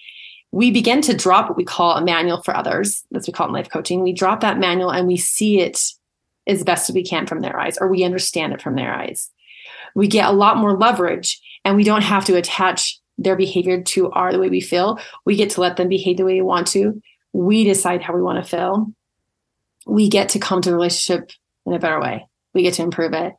we 0.55 0.71
begin 0.71 1.01
to 1.01 1.17
drop 1.17 1.49
what 1.49 1.57
we 1.57 1.65
call 1.65 1.97
a 1.97 2.05
manual 2.05 2.43
for 2.43 2.57
others 2.57 3.05
that's 3.11 3.27
what 3.27 3.35
we 3.35 3.37
call 3.37 3.47
it 3.47 3.51
in 3.51 3.55
life 3.55 3.71
coaching 3.71 4.03
we 4.03 4.13
drop 4.13 4.41
that 4.41 4.59
manual 4.59 4.91
and 4.91 5.07
we 5.07 5.17
see 5.17 5.61
it 5.61 5.81
as 6.47 6.63
best 6.63 6.89
as 6.89 6.95
we 6.95 7.03
can 7.03 7.27
from 7.27 7.41
their 7.41 7.59
eyes 7.59 7.79
or 7.79 7.89
we 7.89 8.05
understand 8.05 8.53
it 8.53 8.63
from 8.63 8.75
their 8.75 8.93
eyes 8.93 9.31
we 9.95 10.09
get 10.09 10.29
a 10.29 10.33
lot 10.33 10.57
more 10.57 10.77
leverage 10.77 11.41
and 11.65 11.77
we 11.77 11.85
don't 11.85 12.03
have 12.03 12.25
to 12.25 12.37
attach 12.37 13.01
their 13.19 13.37
behavior 13.37 13.83
to 13.83 14.11
our 14.11 14.33
the 14.33 14.39
way 14.39 14.49
we 14.49 14.61
feel. 14.61 14.99
We 15.25 15.37
get 15.37 15.51
to 15.51 15.61
let 15.61 15.77
them 15.77 15.89
behave 15.89 16.17
the 16.17 16.25
way 16.25 16.35
we 16.35 16.43
want 16.43 16.67
to. 16.69 17.01
We 17.33 17.65
decide 17.65 18.03
how 18.03 18.15
we 18.15 18.23
want 18.23 18.43
to 18.43 18.49
feel. 18.49 18.93
We 19.87 20.09
get 20.09 20.31
to 20.31 20.39
come 20.39 20.63
to 20.63 20.71
the 20.71 20.77
relationship 20.77 21.31
in 21.67 21.73
a 21.73 21.79
better 21.79 22.01
way. 22.01 22.27
We 22.55 22.63
get 22.63 22.75
to 22.75 22.83
improve 22.83 23.13
it. 23.13 23.35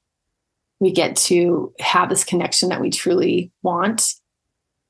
We 0.79 0.91
get 0.91 1.15
to 1.17 1.73
have 1.79 2.09
this 2.09 2.23
connection 2.23 2.69
that 2.69 2.81
we 2.81 2.89
truly 2.89 3.51
want. 3.61 4.13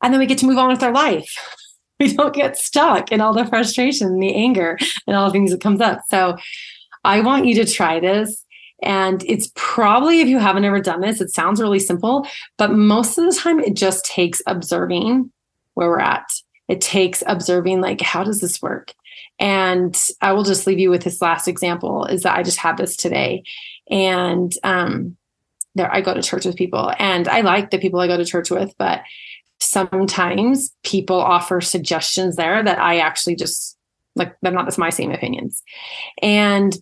And 0.02 0.14
then 0.14 0.20
we 0.20 0.26
get 0.26 0.40
to 0.40 0.46
move 0.46 0.58
on 0.58 0.70
with 0.70 0.84
our 0.84 0.92
life. 0.92 1.36
We 2.00 2.14
don't 2.14 2.36
get 2.36 2.58
stuck 2.58 3.14
in 3.14 3.22
all 3.22 3.34
the 3.34 3.46
frustration 3.46 4.08
and 4.08 4.22
the 4.22 4.36
anger 4.36 4.78
and 5.08 5.16
all 5.16 5.28
the 5.28 5.32
things 5.32 5.52
that 5.52 5.62
comes 5.62 5.80
up. 5.80 6.02
So 6.10 6.38
I 7.06 7.22
want 7.22 7.46
you 7.46 7.56
to 7.56 7.72
try 7.72 8.02
this. 8.02 8.44
And 8.84 9.24
it's 9.26 9.50
probably, 9.56 10.20
if 10.20 10.28
you 10.28 10.38
haven't 10.38 10.66
ever 10.66 10.82
done 10.82 11.00
this, 11.00 11.22
it 11.22 11.30
sounds 11.30 11.62
really 11.62 11.80
simple, 11.80 12.28
but 12.58 12.74
most 12.74 13.18
of 13.18 13.26
the 13.26 13.40
time 13.40 13.62
it 13.62 13.76
just 13.76 14.04
takes 14.04 14.42
observing 14.46 15.32
where 15.76 15.88
we're 15.88 16.00
at. 16.00 16.28
It 16.68 16.82
takes 16.82 17.24
observing, 17.28 17.80
like, 17.80 18.02
how 18.02 18.24
does 18.24 18.42
this 18.42 18.62
work? 18.62 18.94
And 19.40 19.98
I 20.22 20.34
will 20.34 20.44
just 20.44 20.68
leave 20.68 20.80
you 20.80 20.90
with 20.90 21.04
this 21.04 21.22
last 21.22 21.48
example 21.48 22.06
is 22.06 22.24
that 22.24 22.38
I 22.38 22.44
just 22.44 22.58
had 22.58 22.78
this 22.78 22.96
today. 22.96 23.44
And 23.90 24.52
um, 24.64 25.18
there 25.76 25.94
I 25.94 26.02
go 26.02 26.14
to 26.14 26.24
church 26.24 26.46
with 26.46 26.56
people 26.56 26.92
and 26.98 27.28
I 27.28 27.42
like 27.42 27.70
the 27.70 27.78
people 27.78 28.00
I 28.00 28.08
go 28.08 28.18
to 28.18 28.26
church 28.26 28.50
with, 28.50 28.74
but 28.78 29.02
sometimes 29.60 30.74
people 30.84 31.18
offer 31.18 31.62
suggestions 31.62 32.36
there 32.36 32.64
that 32.64 32.80
I 32.80 33.00
actually 33.00 33.36
just 33.36 33.78
like 34.16 34.36
they're 34.42 34.52
not 34.52 34.66
that's 34.66 34.78
my 34.78 34.90
same 34.90 35.12
opinions. 35.12 35.62
And 36.22 36.76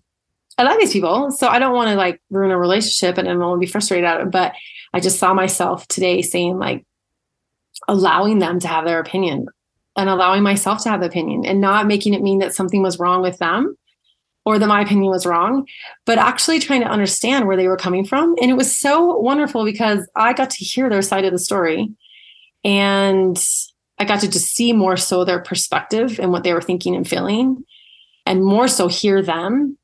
I 0.58 0.64
like 0.64 0.80
these 0.80 0.94
people, 0.94 1.32
so 1.32 1.48
I 1.48 1.58
don't 1.58 1.74
want 1.74 1.90
to 1.90 1.96
like 1.96 2.22
ruin 2.30 2.52
a 2.52 2.58
relationship 2.58 3.18
and 3.18 3.28
I 3.28 3.32
don't 3.32 3.40
want 3.40 3.62
to 3.62 3.66
be 3.66 3.72
frustrated 3.72 4.06
at 4.06 4.22
it. 4.22 4.32
But 4.32 4.54
I 4.94 5.00
just 5.00 5.18
saw 5.18 5.34
myself 5.34 5.88
today 5.88 6.22
saying 6.22 6.60
like 6.60 6.86
allowing 7.88 8.40
them 8.40 8.60
to 8.60 8.68
have 8.68 8.86
their 8.86 9.00
opinion 9.00 9.48
and 9.98 10.10
allowing 10.10 10.44
myself 10.44 10.84
to 10.84 10.90
have 10.90 11.00
the 11.00 11.08
opinion 11.08 11.46
and 11.46 11.60
not 11.60 11.88
making 11.88 12.14
it 12.14 12.22
mean 12.22 12.40
that 12.40 12.54
something 12.54 12.82
was 12.82 13.00
wrong 13.00 13.22
with 13.22 13.38
them 13.40 13.76
or 14.46 14.60
that 14.60 14.68
my 14.68 14.82
opinion 14.82 15.10
was 15.10 15.26
wrong, 15.26 15.66
but 16.06 16.18
actually 16.18 16.60
trying 16.60 16.82
to 16.82 16.88
understand 16.88 17.48
where 17.48 17.56
they 17.56 17.68
were 17.68 17.78
coming 17.78 18.06
from. 18.06 18.36
And 18.42 18.52
it 18.52 18.56
was 18.56 18.78
so 18.78 19.18
wonderful 19.18 19.64
because 19.64 20.08
I 20.16 20.34
got 20.34 20.50
to 20.52 20.66
hear 20.66 20.90
their 20.90 21.02
side 21.02 21.26
of 21.26 21.32
the 21.32 21.40
story 21.40 21.90
and 22.64 23.38
I 24.00 24.06
got 24.06 24.22
to 24.22 24.30
just 24.30 24.56
see 24.56 24.74
more 24.74 24.98
so 24.98 25.24
their 25.24 25.40
perspective 25.40 26.20
and 26.20 26.32
what 26.32 26.44
they 26.44 26.54
were 26.54 26.62
thinking 26.62 26.96
and 26.96 27.08
feeling 27.08 27.64
and 28.26 28.44
more 28.44 28.68
so 28.68 28.88
hear 28.88 29.22
them 29.22 29.78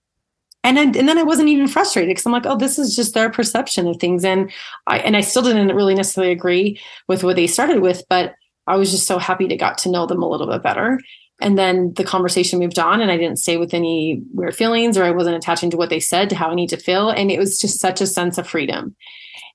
and 0.64 0.76
then, 0.76 0.88
and 0.98 1.08
then 1.08 1.18
I 1.18 1.24
wasn't 1.24 1.50
even 1.50 1.68
frustrated 1.68 2.10
because 2.10 2.26
I'm 2.26 2.34
like, 2.34 2.46
oh, 2.46 2.58
this 2.58 2.78
is 2.78 2.96
just 2.96 3.14
their 3.14 3.30
perception 3.30 3.88
of 3.88 3.98
things. 3.98 4.26
And 4.26 4.52
I 4.88 5.00
and 5.00 5.16
I 5.16 5.22
still 5.22 5.42
didn't 5.42 5.76
really 5.76 5.96
necessarily 5.96 6.34
agree 6.34 6.80
with 7.08 7.24
what 7.24 7.38
they 7.38 7.48
started 7.48 7.80
with, 7.80 8.04
but 8.10 8.34
I 8.68 8.76
was 8.76 8.92
just 8.92 9.08
so 9.08 9.18
happy 9.18 9.48
to 9.48 9.56
got 9.56 9.78
to 9.80 9.92
know 9.92 10.06
them 10.06 10.22
a 10.22 10.28
little 10.28 10.48
bit 10.48 10.62
better. 10.62 11.00
And 11.42 11.58
then 11.58 11.94
the 11.94 12.04
conversation 12.04 12.60
moved 12.60 12.78
on 12.78 13.00
and 13.00 13.10
I 13.10 13.16
didn't 13.16 13.40
stay 13.40 13.56
with 13.56 13.74
any 13.74 14.22
weird 14.34 14.56
feelings 14.56 14.98
or 14.98 15.06
I 15.06 15.12
wasn't 15.12 15.38
attaching 15.38 15.70
to 15.72 15.78
what 15.78 15.90
they 15.90 16.02
said 16.02 16.30
to 16.30 16.36
how 16.36 16.52
I 16.52 16.56
need 16.56 16.70
to 16.70 16.78
feel. 16.78 17.10
And 17.10 17.32
it 17.32 17.40
was 17.40 17.60
just 17.60 17.80
such 17.80 18.02
a 18.02 18.08
sense 18.08 18.38
of 18.38 18.48
freedom. 18.48 18.96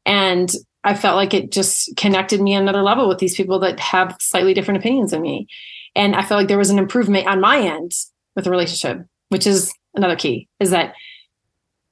And 0.07 0.51
I 0.85 0.95
felt 0.95 1.17
like 1.17 1.33
it 1.33 1.51
just 1.51 1.97
connected 1.97 2.41
me 2.41 2.55
another 2.55 2.83
level 2.83 3.09
with 3.09 3.19
these 3.19 3.37
people 3.37 3.59
that 3.61 3.81
have 3.81 4.17
slightly 4.21 4.53
different 4.53 4.79
opinions 4.79 5.13
than 5.13 5.23
me. 5.23 5.49
And 5.97 6.15
I 6.15 6.23
felt 6.23 6.41
like 6.41 6.49
there 6.49 6.59
was 6.59 6.71
an 6.71 6.79
improvement 6.79 7.27
on 7.27 7.41
my 7.41 7.59
end 7.59 7.93
with 8.37 8.45
the 8.45 8.51
relationship, 8.51 9.07
which 9.31 9.47
is 9.47 9.73
another 9.95 10.17
key 10.17 10.49
is 10.61 10.71
that 10.71 10.95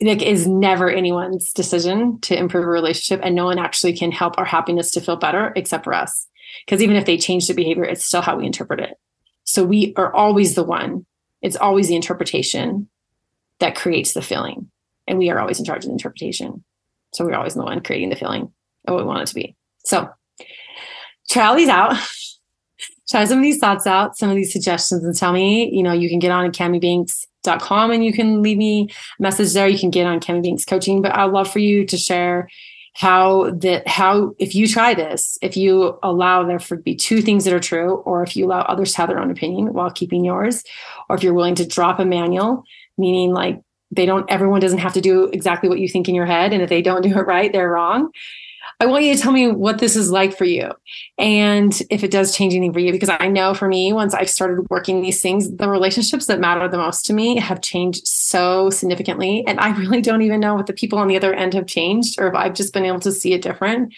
like 0.01 0.21
is 0.21 0.47
never 0.47 0.91
anyone's 0.91 1.53
decision 1.53 2.19
to 2.21 2.37
improve 2.37 2.65
a 2.65 2.69
relationship 2.69 3.21
and 3.25 3.35
no 3.35 3.45
one 3.45 3.59
actually 3.59 3.97
can 3.97 4.11
help 4.11 4.37
our 4.37 4.45
happiness 4.45 4.91
to 4.91 5.01
feel 5.01 5.17
better 5.17 5.53
except 5.55 5.85
for 5.85 5.95
us. 5.95 6.27
Because 6.67 6.83
even 6.83 6.97
if 6.97 7.07
they 7.07 7.17
change 7.17 7.47
the 7.47 7.55
behavior 7.55 7.85
it's 7.85 8.05
still 8.05 8.21
how 8.21 8.37
we 8.37 8.47
interpret 8.47 8.81
it. 8.81 8.99
So 9.45 9.65
we 9.65 9.93
are 9.97 10.13
always 10.13 10.55
the 10.55 10.65
one. 10.65 11.07
It's 11.41 11.57
always 11.57 11.89
the 11.89 11.97
interpretation 11.97 12.89
that 13.61 13.77
creates 13.77 14.13
the 14.13 14.23
feeling. 14.23 14.71
And 15.07 15.19
we 15.19 15.31
are 15.31 15.39
always 15.39 15.59
in 15.59 15.65
charge 15.65 15.85
of 15.85 15.89
the 15.89 15.93
interpretation. 15.93 16.65
So 17.15 17.25
we're 17.25 17.35
always 17.35 17.55
the 17.55 17.65
one 17.65 17.83
creating 17.83 18.11
the 18.11 18.17
feeling 18.17 18.53
what 18.85 18.97
we 18.97 19.05
want 19.05 19.23
it 19.23 19.27
to 19.27 19.35
be 19.35 19.57
so 19.85 20.09
try 21.31 21.47
all 21.47 21.57
these 21.57 21.69
out 21.69 21.97
try 23.11 23.25
some 23.25 23.39
of 23.39 23.45
these 23.45 23.59
thoughts 23.59 23.87
out 23.87 24.17
some 24.17 24.31
of 24.31 24.37
these 24.37 24.53
suggestions 24.53 25.05
and 25.05 25.17
tell 25.17 25.33
me 25.33 25.71
you 25.73 25.83
know 25.83 25.93
you 25.93 26.09
can 26.09 26.19
get 26.19 26.31
on 26.31 26.45
at 26.45 26.57
Kami 26.57 26.79
Banks 26.79 27.27
com 27.45 27.91
and 27.91 28.05
you 28.05 28.13
can 28.13 28.43
leave 28.43 28.59
me 28.59 28.89
a 29.19 29.23
message 29.23 29.53
there. 29.53 29.69
You 29.69 29.79
can 29.79 29.91
get 29.91 30.07
on 30.07 30.21
Kami 30.21 30.41
Banks 30.41 30.65
coaching, 30.65 31.03
but 31.03 31.15
I'd 31.15 31.31
love 31.31 31.51
for 31.51 31.59
you 31.59 31.85
to 31.87 31.97
share 31.97 32.49
how 32.95 33.51
that 33.51 33.89
how 33.89 34.35
if 34.39 34.55
you 34.55 34.69
try 34.69 34.95
this, 34.95 35.39
if 35.41 35.57
you 35.57 35.99
allow 36.03 36.45
there 36.45 36.59
to 36.59 36.77
be 36.77 36.95
two 36.95 37.23
things 37.23 37.45
that 37.45 37.55
are 37.55 37.61
true, 37.61 37.97
or 38.05 38.23
if 38.23 38.37
you 38.37 38.45
allow 38.47 38.61
others 38.63 38.93
to 38.93 38.99
have 38.99 39.09
their 39.09 39.19
own 39.19 39.31
opinion 39.31 39.73
while 39.73 39.91
keeping 39.91 40.25
yours, 40.25 40.63
or 41.09 41.17
if 41.17 41.23
you're 41.23 41.35
willing 41.35 41.55
to 41.55 41.67
drop 41.67 41.99
a 41.99 42.05
manual, 42.05 42.65
meaning 42.99 43.33
like 43.33 43.61
they 43.91 44.05
don't 44.05 44.31
everyone 44.31 44.61
doesn't 44.61 44.79
have 44.79 44.93
to 44.93 45.01
do 45.01 45.25
exactly 45.25 45.69
what 45.69 45.79
you 45.79 45.89
think 45.89 46.09
in 46.09 46.15
your 46.15 46.27
head. 46.27 46.53
And 46.53 46.63
if 46.63 46.69
they 46.69 46.83
don't 46.83 47.03
do 47.03 47.17
it 47.19 47.27
right, 47.27 47.51
they're 47.51 47.71
wrong. 47.71 48.11
I 48.83 48.87
want 48.87 49.05
you 49.05 49.15
to 49.15 49.21
tell 49.21 49.31
me 49.31 49.47
what 49.47 49.79
this 49.79 49.95
is 49.95 50.11
like 50.11 50.37
for 50.37 50.45
you 50.45 50.73
and 51.17 51.73
if 51.89 52.03
it 52.03 52.11
does 52.11 52.35
change 52.35 52.53
anything 52.53 52.73
for 52.73 52.81
you. 52.81 52.91
Because 52.91 53.11
I 53.21 53.29
know 53.29 53.55
for 53.55 53.69
me, 53.69 53.93
once 53.93 54.13
I've 54.13 54.29
started 54.29 54.67
working 54.71 55.01
these 55.01 55.23
things, 55.23 55.55
the 55.55 55.69
relationships 55.69 56.27
that 56.27 56.41
matter 56.41 56.67
the 56.67 56.79
most 56.79 57.07
to 57.07 57.13
me 57.13 57.39
have 57.39 57.61
changed 57.61 58.09
so 58.09 58.71
significantly. 58.71 59.45
And 59.47 59.61
I 59.61 59.71
really 59.79 60.01
don't 60.01 60.23
even 60.23 60.41
know 60.41 60.57
what 60.57 60.67
the 60.67 60.73
people 60.73 60.99
on 60.99 61.07
the 61.07 61.17
other 61.17 61.33
end 61.33 61.55
have 61.55 61.69
changed 61.69 62.21
or 62.21 62.27
if 62.27 62.35
I've 62.35 62.55
just 62.55 62.75
been 62.75 62.85
able 62.85 62.99
to 63.01 63.13
see 63.13 63.33
it 63.33 63.43
different. 63.43 63.95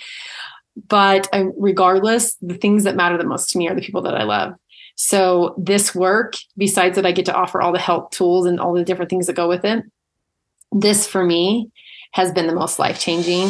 But 0.89 1.31
uh, 1.33 1.47
regardless, 1.57 2.35
the 2.43 2.57
things 2.57 2.85
that 2.85 2.95
matter 2.95 3.17
the 3.17 3.25
most 3.25 3.49
to 3.53 3.59
me 3.59 3.67
are 3.69 3.75
the 3.75 3.81
people 3.81 4.03
that 4.03 4.15
I 4.15 4.25
love. 4.25 4.53
So 4.97 5.55
this 5.57 5.95
work, 5.95 6.35
besides 6.59 6.97
that 6.97 7.07
I 7.07 7.13
get 7.13 7.25
to 7.25 7.35
offer 7.35 7.63
all 7.63 7.73
the 7.73 7.79
help 7.79 8.11
tools 8.11 8.45
and 8.45 8.61
all 8.61 8.75
the 8.75 8.85
different 8.85 9.09
things 9.09 9.29
that 9.29 9.33
go 9.33 9.49
with 9.49 9.65
it, 9.65 9.83
this 10.73 11.07
for 11.07 11.25
me 11.25 11.71
has 12.13 12.33
been 12.33 12.47
the 12.47 12.55
most 12.55 12.79
life 12.79 13.01
changing 13.01 13.49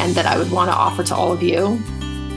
and 0.00 0.14
that 0.14 0.26
I 0.26 0.38
would 0.38 0.50
want 0.50 0.70
to 0.70 0.74
offer 0.74 1.02
to 1.04 1.14
all 1.14 1.32
of 1.32 1.42
you 1.42 1.82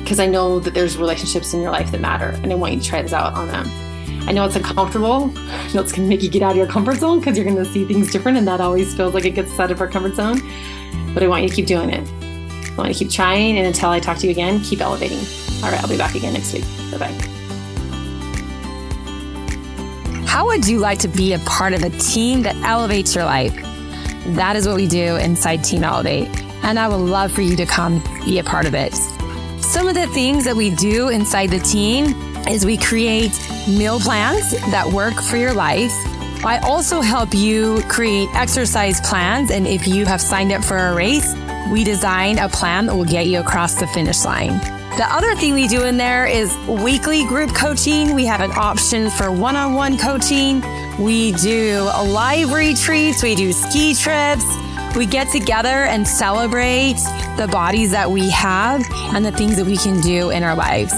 because 0.02 0.20
I 0.20 0.26
know 0.26 0.60
that 0.60 0.74
there's 0.74 0.98
relationships 0.98 1.54
in 1.54 1.62
your 1.62 1.72
life 1.72 1.92
that 1.92 2.00
matter 2.00 2.30
and 2.42 2.52
I 2.52 2.56
want 2.56 2.74
you 2.74 2.80
to 2.80 2.86
try 2.86 3.02
this 3.02 3.14
out 3.14 3.34
on 3.34 3.48
them. 3.48 3.68
I 4.28 4.32
know 4.32 4.46
it's 4.46 4.56
uncomfortable. 4.56 5.32
I 5.36 5.72
know 5.74 5.82
it's 5.82 5.92
going 5.92 6.04
to 6.04 6.10
make 6.10 6.24
you 6.24 6.30
get 6.30 6.42
out 6.42 6.52
of 6.52 6.58
your 6.58 6.68
comfort 6.68 6.98
zone 7.00 7.20
because 7.20 7.38
you're 7.38 7.46
going 7.46 7.58
to 7.58 7.66
see 7.66 7.86
things 7.86 8.12
different 8.12 8.38
and 8.38 8.48
that 8.48 8.62
always 8.62 8.96
feels 8.96 9.14
like 9.14 9.26
it 9.26 9.32
gets 9.32 9.60
out 9.60 9.72
of 9.72 9.82
our 9.82 9.88
comfort 9.88 10.16
zone. 10.16 10.40
But 11.14 11.24
I 11.24 11.28
want 11.28 11.44
you 11.44 11.50
to 11.50 11.56
keep 11.56 11.66
doing 11.66 11.90
it. 11.90 12.08
I 12.08 12.76
want 12.78 12.90
you 12.90 12.94
to 12.94 13.00
keep 13.00 13.12
trying 13.12 13.58
and 13.58 13.68
until 13.68 13.90
I 13.90 14.00
talk 14.00 14.18
to 14.20 14.28
you 14.28 14.32
again, 14.32 14.62
keep 14.62 14.82
elevating. 14.82 15.20
All 15.64 15.72
right, 15.72 15.82
I'll 15.82 15.90
be 15.90 15.98
back 15.98 16.16
again 16.16 16.34
next 16.34 16.54
week. 16.54 16.64
Bye 16.92 17.00
bye. 17.00 17.38
How 20.26 20.46
would 20.46 20.68
you 20.68 20.80
like 20.80 21.00
to 21.00 21.08
be 21.08 21.34
a 21.34 21.40
part 21.40 21.74
of 21.74 21.84
a 21.84 21.90
team 21.90 22.44
that 22.44 22.56
elevates 22.58 23.16
your 23.16 23.26
life? 23.26 23.56
That 24.36 24.56
is 24.56 24.68
what 24.68 24.76
we 24.76 24.88
do 24.88 25.16
inside 25.16 25.64
Team 25.64 25.84
Elevate. 25.84 26.30
And 26.68 26.78
I 26.78 26.90
would 26.90 26.98
love 26.98 27.32
for 27.32 27.40
you 27.40 27.56
to 27.56 27.66
come 27.66 28.04
be 28.26 28.40
a 28.40 28.44
part 28.44 28.66
of 28.66 28.74
it. 28.74 28.94
Some 29.64 29.88
of 29.88 29.96
the 29.96 30.06
things 30.08 30.44
that 30.44 30.54
we 30.54 30.70
do 30.70 31.08
inside 31.08 31.48
the 31.48 31.60
team 31.60 32.08
is 32.46 32.66
we 32.66 32.76
create 32.76 33.32
meal 33.70 34.02
plans 34.02 34.52
that 34.72 34.86
work 34.86 35.14
for 35.14 35.38
your 35.38 35.54
life. 35.54 35.94
I 36.44 36.60
also 36.66 37.00
help 37.00 37.34
you 37.34 37.82
create 37.88 38.28
exercise 38.34 39.00
plans. 39.00 39.50
And 39.50 39.66
if 39.66 39.88
you 39.88 40.06
have 40.06 40.20
signed 40.20 40.52
up 40.52 40.62
for 40.62 40.76
a 40.76 40.94
race, 40.94 41.34
we 41.72 41.86
design 41.86 42.38
a 42.38 42.50
plan 42.50 42.88
that 42.88 42.96
will 42.96 43.06
get 43.06 43.28
you 43.28 43.40
across 43.40 43.76
the 43.76 43.88
finish 43.88 44.26
line. 44.26 44.58
The 44.98 45.08
other 45.10 45.36
thing 45.36 45.54
we 45.54 45.70
do 45.70 45.86
in 45.86 45.96
there 45.96 46.28
is 46.28 46.54
weekly 46.68 47.26
group 47.28 47.56
coaching. 47.56 48.14
We 48.14 48.26
have 48.26 48.42
an 48.42 48.52
option 48.52 49.10
for 49.10 49.32
one 49.32 49.56
on 49.56 49.74
one 49.74 49.98
coaching. 49.98 50.62
We 51.00 51.32
do 51.32 51.84
live 51.84 52.52
retreats, 52.52 53.24
we 53.24 53.36
do 53.36 53.54
ski 53.54 53.96
trips. 53.96 54.44
We 54.98 55.06
get 55.06 55.32
together 55.32 55.70
and 55.70 56.08
celebrate 56.08 56.96
the 57.38 57.48
bodies 57.52 57.92
that 57.92 58.10
we 58.10 58.32
have 58.32 58.84
and 59.14 59.24
the 59.24 59.32
things 59.32 59.56
that 59.58 59.66
we 59.66 59.78
can 59.78 60.02
do 60.02 60.32
in 60.32 60.42
our 60.42 60.56
lives. 60.56 60.92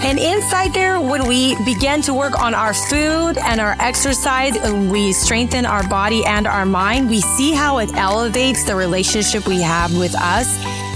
And 0.00 0.18
inside 0.18 0.72
there, 0.72 0.98
when 0.98 1.26
we 1.26 1.54
begin 1.66 2.00
to 2.02 2.14
work 2.14 2.40
on 2.40 2.54
our 2.54 2.72
food 2.72 3.36
and 3.36 3.60
our 3.60 3.76
exercise 3.80 4.56
and 4.56 4.90
we 4.90 5.12
strengthen 5.12 5.66
our 5.66 5.86
body 5.88 6.24
and 6.24 6.46
our 6.46 6.64
mind, 6.64 7.10
we 7.10 7.20
see 7.20 7.52
how 7.52 7.78
it 7.78 7.92
elevates 7.94 8.64
the 8.64 8.74
relationship 8.74 9.46
we 9.46 9.60
have 9.60 9.94
with 9.94 10.14
us. 10.14 10.48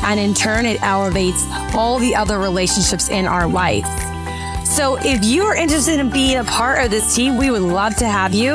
And 0.03 0.19
in 0.19 0.33
turn, 0.33 0.65
it 0.65 0.83
elevates 0.83 1.45
all 1.75 1.99
the 1.99 2.15
other 2.15 2.39
relationships 2.39 3.11
in 3.11 3.27
our 3.27 3.47
life. 3.47 3.85
So 4.65 4.97
if 5.01 5.23
you 5.23 5.43
are 5.43 5.55
interested 5.55 6.01
in 6.01 6.09
being 6.09 6.39
a 6.39 6.45
part 6.45 6.83
of 6.83 6.91
this 6.91 7.15
team, 7.15 7.37
we 7.37 7.51
would 7.51 7.61
love 7.61 7.95
to 7.97 8.09
have 8.09 8.33
you. 8.33 8.55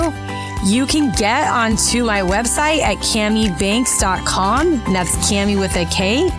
You 0.65 0.85
can 0.85 1.13
get 1.15 1.47
onto 1.49 2.03
my 2.03 2.21
website 2.21 2.79
at 2.79 2.97
kamibanks.com. 2.97 4.93
That's 4.93 5.29
Kami 5.29 5.55
with 5.55 5.75
a 5.75 5.85
K. 5.85 6.29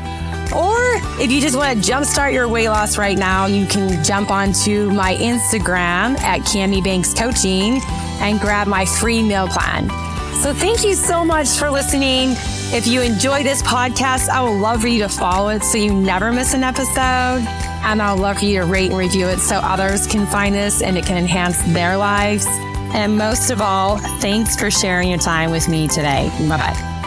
Or 0.54 0.76
if 1.20 1.30
you 1.30 1.40
just 1.40 1.56
want 1.56 1.82
to 1.82 1.90
jumpstart 1.90 2.32
your 2.32 2.48
weight 2.48 2.68
loss 2.68 2.96
right 2.96 3.18
now, 3.18 3.46
you 3.46 3.66
can 3.66 4.02
jump 4.02 4.30
onto 4.30 4.90
my 4.90 5.14
Instagram 5.16 6.18
at 6.20 6.44
Kami 6.44 6.80
Banks 6.80 7.12
Coaching 7.12 7.80
and 8.20 8.40
grab 8.40 8.66
my 8.66 8.84
free 8.84 9.22
meal 9.22 9.46
plan. 9.48 9.88
So 10.42 10.54
thank 10.54 10.84
you 10.84 10.94
so 10.94 11.24
much 11.24 11.48
for 11.48 11.70
listening. 11.70 12.30
If 12.70 12.86
you 12.86 13.02
enjoy 13.02 13.42
this 13.42 13.62
podcast, 13.62 14.28
I 14.28 14.42
would 14.42 14.60
love 14.60 14.80
for 14.80 14.88
you 14.88 15.02
to 15.02 15.08
follow 15.08 15.48
it 15.48 15.62
so 15.64 15.78
you 15.78 15.92
never 15.92 16.32
miss 16.32 16.54
an 16.54 16.64
episode. 16.64 17.44
And 17.82 18.02
I'd 18.02 18.18
love 18.18 18.38
for 18.38 18.44
you 18.44 18.60
to 18.60 18.66
rate 18.66 18.90
and 18.90 18.98
review 18.98 19.26
it 19.26 19.38
so 19.38 19.56
others 19.56 20.06
can 20.06 20.26
find 20.26 20.54
this 20.54 20.82
and 20.82 20.96
it 20.96 21.04
can 21.06 21.16
enhance 21.16 21.60
their 21.72 21.96
lives. 21.96 22.46
And 22.94 23.16
most 23.16 23.50
of 23.50 23.60
all, 23.60 23.98
thanks 24.20 24.56
for 24.56 24.70
sharing 24.70 25.08
your 25.08 25.18
time 25.18 25.50
with 25.50 25.68
me 25.68 25.88
today. 25.88 26.30
Bye 26.48 26.56
bye. 26.56 26.97